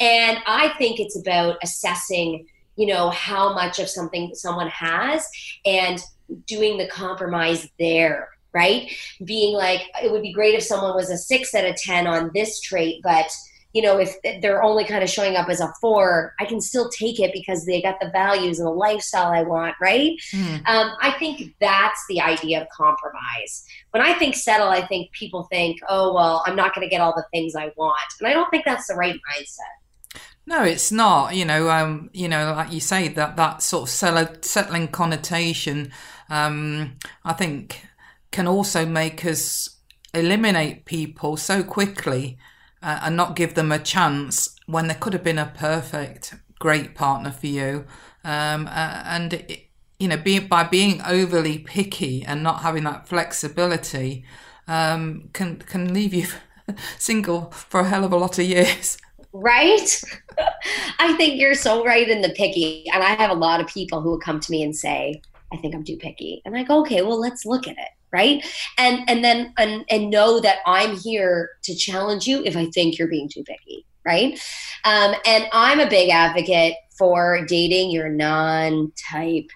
And 0.00 0.38
i 0.46 0.74
think 0.76 0.98
it's 0.98 1.18
about 1.18 1.58
assessing 1.62 2.46
you 2.76 2.86
know 2.86 3.10
how 3.10 3.54
much 3.54 3.78
of 3.78 3.88
something 3.88 4.34
someone 4.34 4.68
has 4.68 5.24
and 5.64 6.02
doing 6.46 6.78
the 6.78 6.88
compromise 6.88 7.68
there 7.78 8.28
right? 8.54 8.90
Being 9.24 9.56
like 9.56 9.82
it 10.02 10.10
would 10.10 10.22
be 10.22 10.32
great 10.32 10.54
if 10.54 10.62
someone 10.62 10.94
was 10.94 11.10
a 11.10 11.18
six 11.18 11.54
out 11.54 11.64
of 11.64 11.76
ten 11.76 12.06
on 12.06 12.30
this 12.34 12.60
trait 12.60 13.00
but 13.02 13.30
you 13.74 13.82
know, 13.82 13.98
if 13.98 14.14
they're 14.40 14.62
only 14.62 14.84
kind 14.84 15.02
of 15.02 15.10
showing 15.10 15.34
up 15.34 15.48
as 15.48 15.60
a 15.60 15.72
four, 15.80 16.32
I 16.38 16.44
can 16.44 16.60
still 16.60 16.88
take 16.90 17.18
it 17.18 17.32
because 17.32 17.66
they 17.66 17.82
got 17.82 17.98
the 18.00 18.08
values 18.10 18.60
and 18.60 18.68
the 18.68 18.72
lifestyle 18.72 19.32
I 19.32 19.42
want, 19.42 19.74
right? 19.80 20.12
Mm. 20.32 20.66
Um, 20.68 20.92
I 21.02 21.12
think 21.18 21.56
that's 21.60 22.00
the 22.08 22.20
idea 22.20 22.62
of 22.62 22.68
compromise. 22.68 23.66
When 23.90 24.00
I 24.00 24.14
think 24.14 24.36
settle, 24.36 24.68
I 24.68 24.86
think 24.86 25.10
people 25.10 25.48
think, 25.50 25.80
oh, 25.88 26.14
well, 26.14 26.44
I'm 26.46 26.54
not 26.54 26.72
going 26.72 26.86
to 26.86 26.90
get 26.90 27.00
all 27.00 27.14
the 27.16 27.26
things 27.32 27.56
I 27.56 27.72
want. 27.76 27.98
And 28.20 28.28
I 28.28 28.32
don't 28.32 28.48
think 28.48 28.64
that's 28.64 28.86
the 28.86 28.94
right 28.94 29.16
mindset. 29.36 30.20
No, 30.46 30.62
it's 30.62 30.92
not. 30.92 31.34
You 31.34 31.44
know, 31.44 31.68
um, 31.68 32.10
you 32.12 32.28
know, 32.28 32.54
like 32.54 32.72
you 32.72 32.80
say, 32.80 33.08
that 33.08 33.34
that 33.36 33.60
sort 33.60 33.90
of 33.90 34.44
settling 34.44 34.88
connotation, 34.88 35.90
um, 36.30 36.96
I 37.24 37.32
think, 37.32 37.84
can 38.30 38.46
also 38.46 38.86
make 38.86 39.24
us 39.24 39.68
eliminate 40.12 40.84
people 40.84 41.36
so 41.36 41.64
quickly 41.64 42.38
uh, 42.84 43.00
and 43.02 43.16
not 43.16 43.34
give 43.34 43.54
them 43.54 43.72
a 43.72 43.78
chance 43.78 44.54
when 44.66 44.86
there 44.86 44.96
could 45.00 45.14
have 45.14 45.24
been 45.24 45.38
a 45.38 45.52
perfect, 45.56 46.34
great 46.58 46.94
partner 46.94 47.30
for 47.30 47.46
you. 47.46 47.86
Um, 48.24 48.66
uh, 48.66 49.02
and 49.06 49.32
it, 49.32 49.70
you 49.98 50.06
know, 50.06 50.22
by 50.48 50.64
being 50.64 51.00
overly 51.02 51.58
picky 51.58 52.24
and 52.24 52.42
not 52.42 52.60
having 52.60 52.84
that 52.84 53.08
flexibility, 53.08 54.24
um, 54.68 55.30
can 55.32 55.56
can 55.56 55.94
leave 55.94 56.12
you 56.12 56.26
single 56.98 57.50
for 57.52 57.80
a 57.80 57.88
hell 57.88 58.04
of 58.04 58.12
a 58.12 58.16
lot 58.16 58.38
of 58.38 58.44
years. 58.44 58.98
Right? 59.32 60.02
I 60.98 61.14
think 61.16 61.40
you're 61.40 61.54
so 61.54 61.84
right 61.84 62.08
in 62.08 62.20
the 62.20 62.30
picky. 62.30 62.84
And 62.92 63.02
I 63.02 63.14
have 63.14 63.30
a 63.30 63.34
lot 63.34 63.60
of 63.60 63.66
people 63.66 64.00
who 64.00 64.10
will 64.10 64.20
come 64.20 64.40
to 64.40 64.50
me 64.50 64.62
and 64.62 64.76
say, 64.76 65.22
I 65.52 65.56
think 65.56 65.74
I'm 65.74 65.84
too 65.84 65.96
picky. 65.96 66.42
And 66.44 66.56
I 66.56 66.62
go, 66.62 66.80
okay, 66.82 67.02
well, 67.02 67.18
let's 67.18 67.46
look 67.46 67.66
at 67.66 67.78
it 67.78 67.88
right? 68.14 68.46
And 68.78 69.00
and 69.08 69.24
then 69.24 69.52
and, 69.58 69.84
and 69.90 70.10
know 70.10 70.40
that 70.40 70.58
i'm 70.66 70.96
here 70.96 71.50
to 71.64 71.74
challenge 71.74 72.26
you 72.26 72.42
if 72.44 72.56
i 72.56 72.66
think 72.70 72.96
you're 72.96 73.08
being 73.08 73.28
too 73.28 73.42
picky 73.42 73.84
right? 74.06 74.38
Um, 74.84 75.14
and 75.26 75.46
i'm 75.52 75.80
a 75.80 75.88
big 75.88 76.10
advocate 76.10 76.74
for 76.96 77.44
dating 77.46 77.90
your 77.90 78.08
non 78.08 78.92
type. 79.10 79.48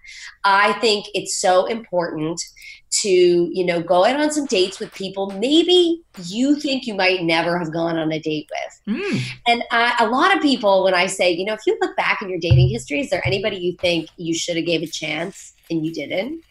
I 0.44 0.72
think 0.80 1.06
it's 1.14 1.40
so 1.40 1.66
important 1.66 2.42
to 2.90 3.08
you 3.52 3.66
know 3.66 3.82
go 3.82 4.06
out 4.06 4.18
on 4.18 4.30
some 4.30 4.46
dates 4.46 4.80
with 4.80 4.90
people 4.94 5.30
maybe 5.32 6.02
you 6.22 6.56
think 6.58 6.86
you 6.86 6.94
might 6.94 7.22
never 7.22 7.58
have 7.58 7.70
gone 7.70 7.98
on 7.98 8.10
a 8.10 8.18
date 8.18 8.48
with. 8.50 8.96
Mm. 8.96 9.22
and 9.46 9.62
I, 9.70 9.94
a 10.00 10.08
lot 10.08 10.34
of 10.34 10.42
people 10.42 10.84
when 10.84 10.94
i 10.94 11.04
say 11.04 11.30
you 11.30 11.44
know 11.44 11.52
if 11.52 11.60
you 11.66 11.76
look 11.82 11.94
back 11.98 12.22
in 12.22 12.30
your 12.30 12.38
dating 12.38 12.70
history 12.70 13.00
is 13.00 13.10
there 13.10 13.20
anybody 13.26 13.58
you 13.58 13.76
think 13.76 14.08
you 14.16 14.32
should 14.32 14.56
have 14.56 14.64
gave 14.64 14.82
a 14.82 14.86
chance 14.86 15.52
and 15.70 15.84
you 15.84 15.92
didn't? 15.92 16.42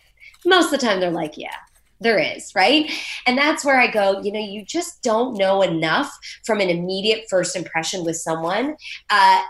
Most 0.46 0.66
of 0.66 0.80
the 0.80 0.86
time 0.86 1.00
they're 1.00 1.10
like 1.10 1.38
yeah 1.38 1.56
there 2.00 2.20
is 2.20 2.54
right 2.56 2.92
and 3.26 3.38
that's 3.38 3.66
where 3.66 3.80
i 3.80 3.90
go 3.90 4.22
you 4.22 4.32
know 4.32 4.40
you 4.40 4.64
just 4.64 5.02
don't 5.02 5.38
know 5.38 5.62
enough 5.62 6.12
from 6.46 6.60
an 6.60 6.70
immediate 6.70 7.26
first 7.30 7.56
impression 7.56 8.04
with 8.04 8.16
someone 8.16 8.76
uh, 9.10 9.42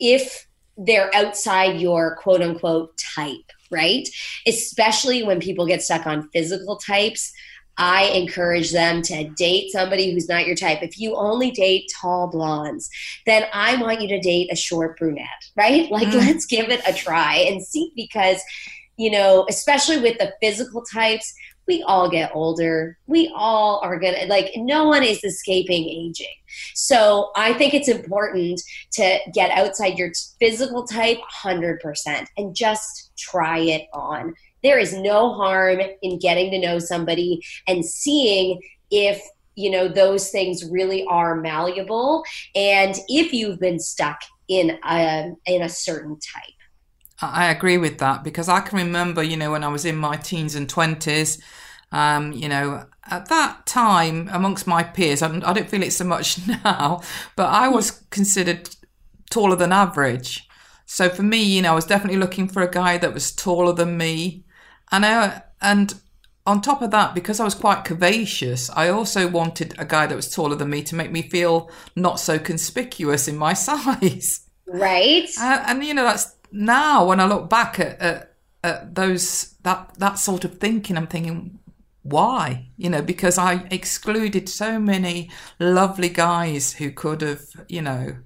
if 0.00 0.46
they're 0.76 1.14
outside 1.14 1.80
your 1.80 2.16
quote 2.16 2.42
unquote 2.42 2.96
type 3.14 3.52
right? 3.74 4.08
Especially 4.46 5.22
when 5.22 5.40
people 5.40 5.66
get 5.66 5.82
stuck 5.82 6.06
on 6.06 6.30
physical 6.30 6.76
types. 6.76 7.32
I 7.76 8.04
encourage 8.04 8.70
them 8.70 9.02
to 9.02 9.28
date 9.30 9.72
somebody 9.72 10.12
who's 10.12 10.28
not 10.28 10.46
your 10.46 10.54
type. 10.54 10.80
If 10.82 10.96
you 10.96 11.16
only 11.16 11.50
date 11.50 11.90
tall 12.00 12.28
blondes, 12.28 12.88
then 13.26 13.46
I 13.52 13.74
want 13.82 14.00
you 14.00 14.06
to 14.08 14.20
date 14.20 14.52
a 14.52 14.56
short 14.56 14.96
brunette, 14.96 15.26
right? 15.56 15.90
Like, 15.90 16.06
mm. 16.08 16.14
let's 16.14 16.46
give 16.46 16.68
it 16.68 16.82
a 16.86 16.92
try 16.92 17.38
and 17.38 17.60
see 17.60 17.92
because, 17.96 18.40
you 18.96 19.10
know, 19.10 19.44
especially 19.48 19.98
with 19.98 20.18
the 20.18 20.32
physical 20.40 20.82
types, 20.82 21.34
we 21.66 21.82
all 21.82 22.10
get 22.10 22.30
older. 22.34 22.98
We 23.06 23.32
all 23.34 23.80
are 23.82 23.98
going 23.98 24.14
to, 24.14 24.26
like, 24.26 24.52
no 24.56 24.84
one 24.84 25.02
is 25.02 25.22
escaping 25.24 25.88
aging. 25.88 26.26
So 26.74 27.30
I 27.36 27.54
think 27.54 27.74
it's 27.74 27.88
important 27.88 28.62
to 28.92 29.18
get 29.32 29.50
outside 29.50 29.98
your 29.98 30.12
physical 30.38 30.86
type 30.86 31.18
100% 31.42 32.26
and 32.36 32.54
just 32.54 33.12
try 33.16 33.58
it 33.58 33.86
on. 33.92 34.34
There 34.62 34.78
is 34.78 34.94
no 34.94 35.34
harm 35.34 35.80
in 36.02 36.18
getting 36.18 36.50
to 36.52 36.58
know 36.58 36.78
somebody 36.78 37.42
and 37.66 37.84
seeing 37.84 38.60
if 38.90 39.22
you 39.56 39.70
know 39.70 39.86
those 39.86 40.30
things 40.30 40.64
really 40.64 41.04
are 41.06 41.36
malleable 41.36 42.24
and 42.56 42.96
if 43.08 43.32
you've 43.32 43.60
been 43.60 43.78
stuck 43.78 44.20
in 44.48 44.78
a 44.84 45.30
in 45.46 45.62
a 45.62 45.68
certain 45.68 46.18
type 46.18 46.53
I 47.32 47.50
agree 47.50 47.78
with 47.78 47.98
that 47.98 48.24
because 48.24 48.48
I 48.48 48.60
can 48.60 48.78
remember, 48.78 49.22
you 49.22 49.36
know, 49.36 49.52
when 49.52 49.64
I 49.64 49.68
was 49.68 49.84
in 49.84 49.96
my 49.96 50.16
teens 50.16 50.54
and 50.54 50.68
20s, 50.68 51.40
um, 51.92 52.32
you 52.32 52.48
know, 52.48 52.86
at 53.06 53.28
that 53.28 53.66
time 53.66 54.28
amongst 54.32 54.66
my 54.66 54.82
peers, 54.82 55.22
I 55.22 55.28
don't, 55.28 55.44
I 55.44 55.52
don't 55.52 55.68
feel 55.68 55.82
it 55.82 55.92
so 55.92 56.04
much 56.04 56.46
now, 56.64 57.02
but 57.36 57.46
I 57.46 57.68
was 57.68 57.90
considered 58.10 58.68
taller 59.30 59.56
than 59.56 59.72
average. 59.72 60.48
So 60.86 61.08
for 61.08 61.22
me, 61.22 61.42
you 61.42 61.62
know, 61.62 61.72
I 61.72 61.74
was 61.74 61.86
definitely 61.86 62.18
looking 62.18 62.48
for 62.48 62.62
a 62.62 62.70
guy 62.70 62.98
that 62.98 63.14
was 63.14 63.32
taller 63.32 63.72
than 63.72 63.96
me. 63.96 64.44
And 64.92 65.06
I, 65.06 65.42
and 65.60 65.94
on 66.46 66.60
top 66.60 66.82
of 66.82 66.90
that, 66.90 67.14
because 67.14 67.40
I 67.40 67.44
was 67.44 67.54
quite 67.54 67.84
curvaceous, 67.84 68.70
I 68.74 68.88
also 68.88 69.28
wanted 69.28 69.74
a 69.78 69.84
guy 69.84 70.06
that 70.06 70.16
was 70.16 70.30
taller 70.30 70.56
than 70.56 70.70
me 70.70 70.82
to 70.84 70.94
make 70.94 71.10
me 71.10 71.22
feel 71.22 71.70
not 71.96 72.20
so 72.20 72.38
conspicuous 72.38 73.28
in 73.28 73.36
my 73.36 73.52
size. 73.54 74.40
Right. 74.66 75.28
Uh, 75.40 75.64
and 75.66 75.84
you 75.84 75.94
know, 75.94 76.04
that's 76.04 76.33
now 76.54 77.04
when 77.04 77.18
I 77.18 77.26
look 77.26 77.50
back 77.50 77.80
at, 77.80 78.00
at, 78.00 78.34
at 78.62 78.94
those 78.94 79.54
that 79.64 79.94
that 79.98 80.18
sort 80.18 80.44
of 80.44 80.58
thinking, 80.58 80.96
I'm 80.96 81.08
thinking, 81.08 81.58
why? 82.02 82.68
You 82.76 82.90
know, 82.90 83.02
because 83.02 83.36
I 83.38 83.66
excluded 83.70 84.48
so 84.48 84.78
many 84.78 85.30
lovely 85.58 86.08
guys 86.08 86.74
who 86.74 86.92
could 86.92 87.22
have, 87.22 87.42
you 87.68 87.82
know, 87.82 88.16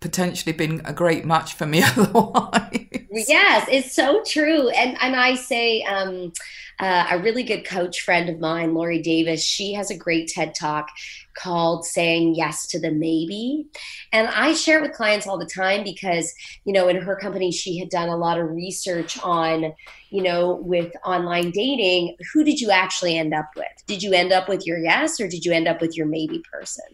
potentially 0.00 0.52
been 0.52 0.82
a 0.84 0.92
great 0.92 1.24
match 1.24 1.54
for 1.54 1.66
me 1.66 1.82
otherwise. 1.96 3.06
Yes, 3.10 3.66
it's 3.70 3.94
so 3.94 4.22
true. 4.24 4.68
And 4.68 4.96
and 5.00 5.16
I 5.16 5.34
say 5.34 5.82
um, 5.84 6.32
uh, 6.78 7.06
a 7.10 7.18
really 7.18 7.42
good 7.42 7.64
coach 7.64 8.00
friend 8.00 8.28
of 8.28 8.38
mine, 8.38 8.74
Lori 8.74 9.00
Davis, 9.00 9.42
she 9.42 9.72
has 9.72 9.90
a 9.90 9.96
great 9.96 10.28
TED 10.28 10.54
talk 10.54 10.90
called 11.36 11.84
saying 11.84 12.34
yes 12.34 12.66
to 12.66 12.80
the 12.80 12.90
maybe. 12.90 13.66
And 14.12 14.28
i 14.28 14.52
share 14.54 14.78
it 14.78 14.82
with 14.82 14.92
clients 14.92 15.26
all 15.26 15.38
the 15.38 15.46
time 15.46 15.84
because 15.84 16.32
you 16.64 16.72
know 16.72 16.88
in 16.88 16.96
her 16.96 17.16
company 17.16 17.52
she 17.52 17.78
had 17.78 17.88
done 17.88 18.08
a 18.08 18.16
lot 18.16 18.38
of 18.38 18.50
research 18.50 19.18
on 19.22 19.74
you 20.10 20.22
know 20.22 20.54
with 20.54 20.92
online 21.04 21.50
dating 21.50 22.16
who 22.32 22.42
did 22.42 22.60
you 22.60 22.70
actually 22.70 23.18
end 23.18 23.34
up 23.34 23.50
with? 23.56 23.66
Did 23.86 24.02
you 24.02 24.12
end 24.12 24.32
up 24.32 24.48
with 24.48 24.66
your 24.66 24.78
yes 24.78 25.20
or 25.20 25.28
did 25.28 25.44
you 25.44 25.52
end 25.52 25.68
up 25.68 25.80
with 25.80 25.96
your 25.96 26.06
maybe 26.06 26.42
person? 26.50 26.84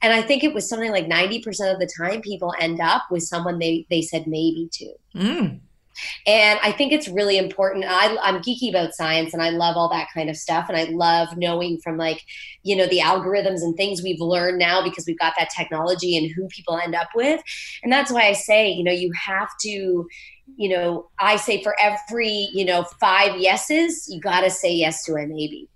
And 0.00 0.12
i 0.12 0.22
think 0.22 0.42
it 0.42 0.54
was 0.54 0.68
something 0.68 0.90
like 0.90 1.06
90% 1.06 1.72
of 1.72 1.78
the 1.78 1.90
time 1.98 2.20
people 2.20 2.54
end 2.58 2.80
up 2.80 3.02
with 3.10 3.22
someone 3.22 3.58
they 3.58 3.86
they 3.90 4.02
said 4.02 4.26
maybe 4.26 4.68
to. 4.72 4.94
Mm. 5.14 5.60
And 6.26 6.58
I 6.62 6.72
think 6.72 6.92
it's 6.92 7.08
really 7.08 7.38
important. 7.38 7.84
I, 7.86 8.16
I'm 8.22 8.42
geeky 8.42 8.70
about 8.70 8.94
science 8.94 9.32
and 9.32 9.42
I 9.42 9.50
love 9.50 9.76
all 9.76 9.88
that 9.90 10.08
kind 10.14 10.30
of 10.30 10.36
stuff. 10.36 10.66
And 10.68 10.76
I 10.76 10.84
love 10.84 11.36
knowing 11.36 11.78
from 11.78 11.96
like, 11.96 12.22
you 12.62 12.76
know, 12.76 12.86
the 12.86 13.00
algorithms 13.00 13.62
and 13.62 13.76
things 13.76 14.02
we've 14.02 14.20
learned 14.20 14.58
now 14.58 14.82
because 14.82 15.04
we've 15.06 15.18
got 15.18 15.34
that 15.38 15.50
technology 15.50 16.16
and 16.16 16.30
who 16.30 16.46
people 16.48 16.78
end 16.78 16.94
up 16.94 17.08
with. 17.14 17.40
And 17.82 17.92
that's 17.92 18.10
why 18.12 18.22
I 18.22 18.32
say, 18.32 18.70
you 18.70 18.84
know, 18.84 18.92
you 18.92 19.12
have 19.12 19.48
to, 19.62 20.06
you 20.56 20.68
know, 20.68 21.08
I 21.18 21.36
say 21.36 21.62
for 21.62 21.74
every, 21.80 22.48
you 22.52 22.64
know, 22.64 22.84
five 23.00 23.38
yeses, 23.40 24.08
you 24.08 24.20
got 24.20 24.42
to 24.42 24.50
say 24.50 24.72
yes 24.72 25.04
to 25.04 25.14
a 25.14 25.26
maybe. 25.26 25.68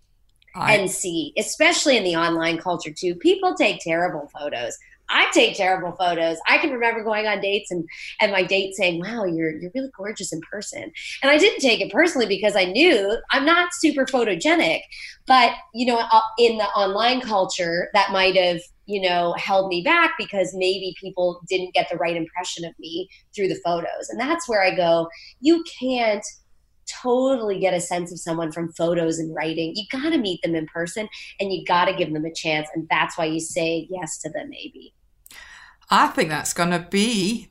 I, 0.55 0.75
and 0.75 0.91
see, 0.91 1.35
especially 1.37 1.99
in 1.99 2.05
the 2.05 2.17
online 2.17 2.59
culture 2.59 2.91
too. 2.91 3.15
People 3.15 3.55
take 3.55 3.81
terrible 3.81 4.31
photos. 4.39 4.79
I 5.09 5.31
take 5.33 5.57
terrible 5.57 5.93
photos. 5.93 6.39
I 6.49 6.59
can 6.59 6.71
remember 6.71 7.03
going 7.05 7.27
on 7.27 7.41
dates 7.41 7.71
and 7.71 7.89
and 8.21 8.33
my 8.33 8.43
date 8.43 8.75
saying, 8.75 9.01
"Wow, 9.01 9.25
you're 9.25 9.53
you're 9.59 9.71
really 9.75 9.91
gorgeous 9.97 10.33
in 10.33 10.41
person." 10.51 10.93
And 11.23 11.31
I 11.31 11.39
didn't 11.39 11.61
take 11.61 11.81
it 11.81 11.93
personally 11.93 12.27
because 12.27 12.57
I 12.57 12.65
knew 12.65 13.17
I'm 13.31 13.45
not 13.45 13.75
super 13.75 14.05
photogenic, 14.05 14.81
but 15.27 15.53
you 15.75 15.87
know, 15.87 15.99
uh, 15.99 16.21
in 16.39 16.59
the 16.59 16.65
online 16.65 17.21
culture, 17.21 17.89
that 17.95 18.13
might 18.13 18.37
have 18.37 18.61
you 18.87 19.01
know 19.01 19.35
held 19.39 19.69
me 19.69 19.83
back 19.83 20.15
because 20.19 20.55
maybe 20.55 20.95
people 21.01 21.41
didn't 21.49 21.75
get 21.75 21.89
the 21.91 21.97
right 21.97 22.17
impression 22.17 22.65
of 22.65 22.73
me 22.79 23.09
through 23.35 23.49
the 23.49 23.61
photos. 23.65 24.09
And 24.09 24.21
that's 24.21 24.49
where 24.49 24.63
I 24.63 24.75
go, 24.75 25.09
you 25.41 25.65
can't 25.81 26.25
totally 26.87 27.59
get 27.59 27.75
a 27.75 27.81
sense 27.81 28.13
of 28.13 28.19
someone 28.19 28.53
from 28.53 28.73
photos 28.73 29.19
and 29.19 29.35
writing. 29.35 29.75
You 29.75 29.85
got 29.91 30.11
to 30.11 30.19
meet 30.19 30.43
them 30.43 30.55
in 30.55 30.67
person 30.67 31.09
and 31.41 31.53
you 31.53 31.65
got 31.65 31.87
to 31.87 31.95
give 31.95 32.13
them 32.13 32.25
a 32.25 32.33
chance. 32.33 32.69
And 32.75 32.87
that's 32.91 33.19
why 33.19 33.27
you 33.27 33.41
say 33.41 33.87
yes 33.91 34.19
to 34.19 34.31
them, 34.31 34.51
maybe. 34.51 34.95
I 35.91 36.09
think 36.09 36.31
that's 36.31 36.53
going 36.53 36.71
to 36.71 36.87
be 36.91 37.51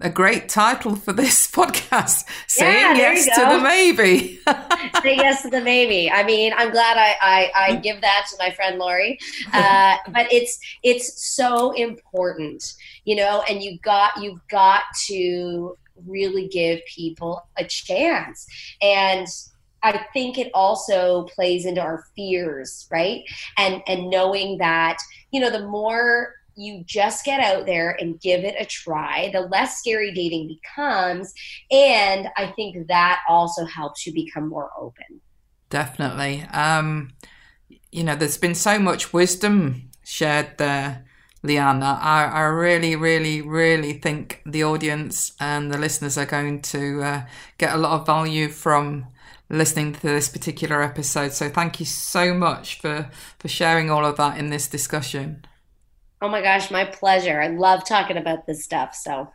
a 0.00 0.08
great 0.08 0.48
title 0.48 0.94
for 0.94 1.12
this 1.12 1.46
podcast. 1.50 2.24
Saying 2.46 2.96
yeah, 2.96 3.14
yes 3.14 3.24
to 3.24 3.56
the 3.56 3.62
maybe. 3.62 4.40
Say 5.02 5.16
yes 5.16 5.42
to 5.42 5.50
the 5.50 5.60
maybe. 5.60 6.10
I 6.10 6.22
mean, 6.22 6.52
I'm 6.56 6.70
glad 6.70 6.96
I, 6.96 7.16
I, 7.20 7.50
I 7.54 7.76
give 7.76 8.00
that 8.00 8.26
to 8.30 8.36
my 8.38 8.50
friend 8.52 8.78
Lori. 8.78 9.18
Uh, 9.52 9.96
but 10.12 10.32
it's 10.32 10.58
it's 10.82 11.26
so 11.34 11.72
important, 11.72 12.74
you 13.04 13.16
know, 13.16 13.42
and 13.48 13.62
you 13.62 13.78
got 13.80 14.12
you've 14.22 14.46
got 14.48 14.82
to 15.06 15.76
really 16.06 16.48
give 16.48 16.80
people 16.86 17.46
a 17.56 17.64
chance. 17.64 18.46
And 18.80 19.26
I 19.82 20.04
think 20.12 20.38
it 20.38 20.50
also 20.54 21.24
plays 21.24 21.64
into 21.64 21.80
our 21.80 22.04
fears, 22.16 22.86
right? 22.90 23.22
And 23.56 23.82
and 23.86 24.10
knowing 24.10 24.58
that, 24.58 24.98
you 25.30 25.40
know, 25.40 25.50
the 25.50 25.66
more 25.66 26.34
you 26.56 26.82
just 26.84 27.24
get 27.24 27.40
out 27.40 27.66
there 27.66 27.96
and 28.00 28.20
give 28.20 28.42
it 28.42 28.56
a 28.58 28.64
try, 28.64 29.30
the 29.32 29.42
less 29.42 29.78
scary 29.78 30.12
dating 30.12 30.48
becomes. 30.48 31.32
And 31.70 32.28
I 32.36 32.48
think 32.56 32.88
that 32.88 33.20
also 33.28 33.64
helps 33.64 34.04
you 34.06 34.12
become 34.12 34.48
more 34.48 34.70
open. 34.76 35.20
Definitely. 35.70 36.42
Um, 36.52 37.12
you 37.92 38.02
know, 38.02 38.16
there's 38.16 38.38
been 38.38 38.56
so 38.56 38.78
much 38.78 39.12
wisdom 39.12 39.90
shared 40.04 40.58
there, 40.58 41.04
Leanne. 41.48 41.82
I, 41.82 42.26
I 42.26 42.42
really, 42.42 42.94
really, 42.94 43.42
really 43.42 43.94
think 43.94 44.42
the 44.46 44.64
audience 44.64 45.32
and 45.40 45.72
the 45.72 45.78
listeners 45.78 46.16
are 46.18 46.26
going 46.26 46.62
to 46.62 47.02
uh, 47.02 47.26
get 47.56 47.74
a 47.74 47.78
lot 47.78 48.00
of 48.00 48.06
value 48.06 48.48
from 48.48 49.06
listening 49.50 49.94
to 49.94 50.00
this 50.02 50.28
particular 50.28 50.82
episode. 50.82 51.32
So 51.32 51.48
thank 51.48 51.80
you 51.80 51.86
so 51.86 52.34
much 52.34 52.80
for, 52.80 53.10
for 53.38 53.48
sharing 53.48 53.90
all 53.90 54.04
of 54.04 54.16
that 54.16 54.38
in 54.38 54.50
this 54.50 54.68
discussion. 54.68 55.44
Oh 56.20 56.28
my 56.28 56.42
gosh, 56.42 56.70
my 56.72 56.84
pleasure. 56.84 57.40
I 57.40 57.46
love 57.46 57.84
talking 57.84 58.16
about 58.16 58.44
this 58.46 58.64
stuff. 58.64 58.94
So, 58.96 59.32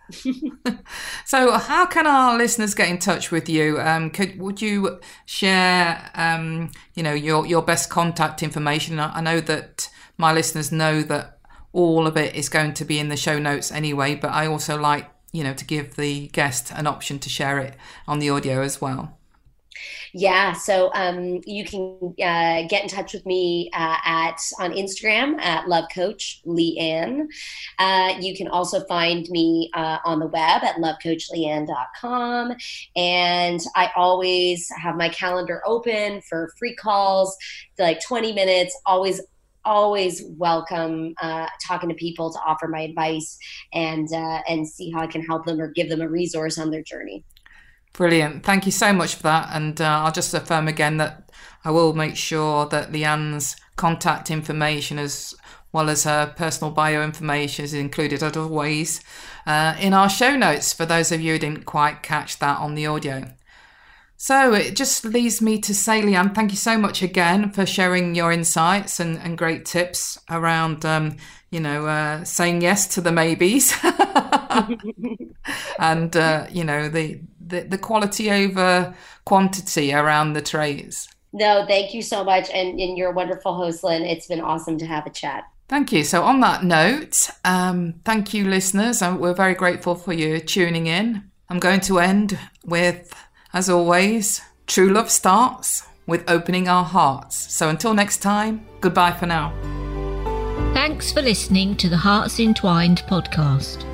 so 1.26 1.52
how 1.52 1.86
can 1.86 2.06
our 2.06 2.38
listeners 2.38 2.76
get 2.76 2.90
in 2.90 3.00
touch 3.00 3.32
with 3.32 3.48
you? 3.48 3.80
Um, 3.80 4.10
could 4.10 4.38
would 4.38 4.62
you 4.62 5.00
share, 5.26 6.12
um, 6.14 6.72
you 6.94 7.02
know, 7.02 7.14
your 7.14 7.46
your 7.48 7.62
best 7.62 7.90
contact 7.90 8.44
information? 8.44 9.00
I 9.00 9.22
know 9.22 9.40
that 9.40 9.90
my 10.18 10.34
listeners 10.34 10.74
know 10.74 11.02
that 11.04 11.40
all 11.74 12.08
of 12.08 12.16
it 12.16 12.36
is 12.36 12.50
going 12.50 12.74
to 12.76 12.86
be 12.86 13.00
in 13.00 13.10
the 13.10 13.18
show 13.18 13.40
notes 13.40 13.72
anyway, 13.72 14.16
but 14.16 14.32
I 14.32 14.48
also 14.48 14.80
like 14.80 15.10
you 15.32 15.44
know 15.44 15.54
to 15.54 15.66
give 15.66 15.96
the 15.96 16.28
guest 16.28 16.72
an 16.76 16.88
option 16.88 17.20
to 17.20 17.30
share 17.30 17.60
it 17.60 17.76
on 18.08 18.20
the 18.20 18.30
audio 18.30 18.62
as 18.62 18.80
well. 18.80 19.18
Yeah, 20.16 20.54
so 20.54 20.92
um, 20.94 21.42
you 21.46 21.66
can 21.66 22.14
uh, 22.24 22.68
get 22.68 22.84
in 22.84 22.88
touch 22.88 23.14
with 23.14 23.26
me 23.26 23.72
uh, 23.74 23.98
at 24.06 24.40
on 24.60 24.72
Instagram 24.72 25.42
at 25.42 25.68
Love 25.68 25.86
Coach 25.94 26.42
Leanne. 26.46 27.26
Uh, 27.80 28.14
you 28.20 28.36
can 28.38 28.48
also 28.48 28.86
find 28.86 29.28
me 29.30 29.72
uh, 29.74 29.98
on 30.06 30.20
the 30.20 30.28
web 30.28 30.64
at 30.64 30.76
lovecoachleanne.com. 30.76 32.54
And 32.96 33.60
I 33.76 33.90
always 33.96 34.70
have 34.78 34.96
my 34.98 35.10
calendar 35.10 35.64
open 35.66 36.22
for 36.22 36.54
free 36.60 36.76
calls, 36.76 37.36
like 37.80 38.00
20 38.06 38.34
minutes, 38.34 38.80
always 38.86 39.20
always 39.66 40.24
welcome 40.38 41.14
uh, 41.22 41.48
talking 41.66 41.90
to 41.90 41.96
people 41.96 42.32
to 42.32 42.40
offer 42.46 42.68
my 42.68 42.82
advice 42.82 43.38
and 43.74 44.12
uh, 44.14 44.42
and 44.48 44.68
see 44.68 44.92
how 44.92 45.02
I 45.02 45.08
can 45.08 45.22
help 45.24 45.46
them 45.46 45.60
or 45.60 45.72
give 45.72 45.90
them 45.90 46.02
a 46.02 46.10
resource 46.10 46.58
on 46.58 46.72
their 46.72 46.84
journey. 46.84 47.24
Brilliant. 47.94 48.44
Thank 48.44 48.66
you 48.66 48.72
so 48.72 48.92
much 48.92 49.16
for 49.16 49.24
that. 49.24 49.50
And 49.54 49.80
uh, 49.80 50.02
I'll 50.04 50.12
just 50.12 50.34
affirm 50.34 50.68
again 50.68 50.98
that 50.98 51.30
I 51.64 51.72
will 51.72 51.94
make 51.94 52.16
sure 52.16 52.66
that 52.68 52.92
Leanne's 52.92 53.56
contact 53.76 54.32
information 54.32 54.98
as 54.98 55.36
well 55.72 55.90
as 55.90 56.04
her 56.04 56.34
personal 56.36 56.72
bio 56.72 57.04
information 57.04 57.66
is 57.66 57.74
included 57.74 58.22
as 58.22 58.38
always 58.38 59.02
uh, 59.46 59.76
in 59.80 59.94
our 59.94 60.10
show 60.10 60.36
notes 60.36 60.74
for 60.74 60.86
those 60.86 61.12
of 61.12 61.22
you 61.22 61.34
who 61.34 61.40
didn't 61.40 61.66
quite 61.66 62.04
catch 62.04 62.40
that 62.40 62.60
on 62.60 62.76
the 62.76 62.86
audio. 62.86 63.26
So 64.24 64.54
it 64.54 64.78
just 64.78 65.04
leaves 65.04 65.42
me 65.42 65.60
to 65.60 65.76
say, 65.76 66.02
Leanne, 66.02 66.34
thank 66.34 66.52
you 66.52 66.56
so 66.56 66.78
much 66.78 67.02
again 67.02 67.52
for 67.52 67.66
sharing 67.66 68.16
your 68.16 68.32
insights 68.32 69.02
and, 69.02 69.18
and 69.18 69.38
great 69.38 69.66
tips 69.66 70.18
around, 70.30 70.86
um, 70.86 71.18
you 71.52 71.60
know, 71.60 71.88
uh, 71.88 72.24
saying 72.24 72.62
yes 72.62 72.88
to 72.96 73.02
the 73.02 73.12
maybes 73.12 73.74
and, 75.78 76.16
uh, 76.16 76.48
you 76.50 76.64
know, 76.64 76.88
the, 76.88 77.20
the, 77.46 77.64
the 77.64 77.78
quality 77.78 78.32
over 78.32 78.96
quantity 79.26 79.94
around 79.94 80.32
the 80.32 80.42
trays. 80.42 81.10
No, 81.34 81.66
thank 81.68 81.94
you 81.94 82.02
so 82.02 82.24
much. 82.24 82.50
And, 82.52 82.80
and 82.80 82.98
you're 82.98 83.12
a 83.12 83.14
wonderful 83.14 83.54
host, 83.54 83.84
Lynn. 83.84 84.04
It's 84.04 84.28
been 84.28 84.40
awesome 84.40 84.78
to 84.78 84.86
have 84.86 85.06
a 85.06 85.10
chat. 85.10 85.44
Thank 85.68 85.92
you. 85.92 86.06
So, 86.06 86.24
on 86.24 86.40
that 86.40 86.64
note, 86.64 87.30
um, 87.44 87.96
thank 88.06 88.34
you, 88.34 88.46
listeners. 88.46 89.02
We're 89.02 89.34
very 89.34 89.54
grateful 89.54 89.96
for 89.96 90.14
you 90.14 90.40
tuning 90.40 90.88
in. 90.88 91.30
I'm 91.50 91.60
going 91.60 91.82
to 91.82 92.00
end 92.00 92.40
with, 92.64 93.14
as 93.54 93.70
always, 93.70 94.42
true 94.68 94.90
love 94.90 95.10
starts 95.10 95.88
with 96.06 96.30
opening 96.30 96.68
our 96.68 96.84
hearts. 96.84 97.54
So, 97.54 97.70
until 97.70 97.94
next 97.94 98.18
time, 98.18 98.66
goodbye 98.82 99.12
for 99.12 99.26
now. 99.26 99.54
Thanks 100.74 101.14
for 101.14 101.22
listening 101.22 101.78
to 101.78 101.88
the 101.88 101.98
Hearts 101.98 102.40
Entwined 102.40 103.04
podcast. 103.08 103.86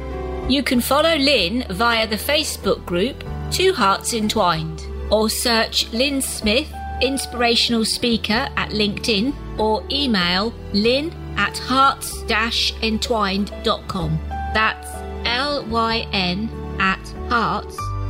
You 0.50 0.64
can 0.64 0.82
follow 0.82 1.16
Lynn 1.16 1.66
via 1.70 2.08
the 2.08 2.16
Facebook 2.16 2.84
group 2.86 3.24
Two 3.52 3.74
Hearts 3.74 4.14
Entwined 4.14 4.84
or 5.12 5.30
search 5.30 5.92
Lynn 5.92 6.22
Smith, 6.22 6.72
inspirational 7.02 7.84
speaker 7.86 8.48
at 8.56 8.70
LinkedIn 8.70 9.60
or 9.60 9.84
email 9.92 10.54
lynn 10.74 11.12
at 11.38 11.58
hearts-entwined.com. 11.58 14.20
That's 14.54 14.88
L 15.26 15.66
Y 15.66 16.08
N 16.12 16.50
at 16.80 17.04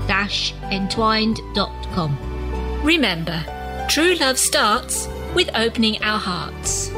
hearts-entwined.com. 0.09 2.17
Remember, 2.83 3.85
true 3.89 4.15
love 4.15 4.37
starts 4.37 5.07
with 5.35 5.49
opening 5.55 6.03
our 6.03 6.19
hearts. 6.19 6.91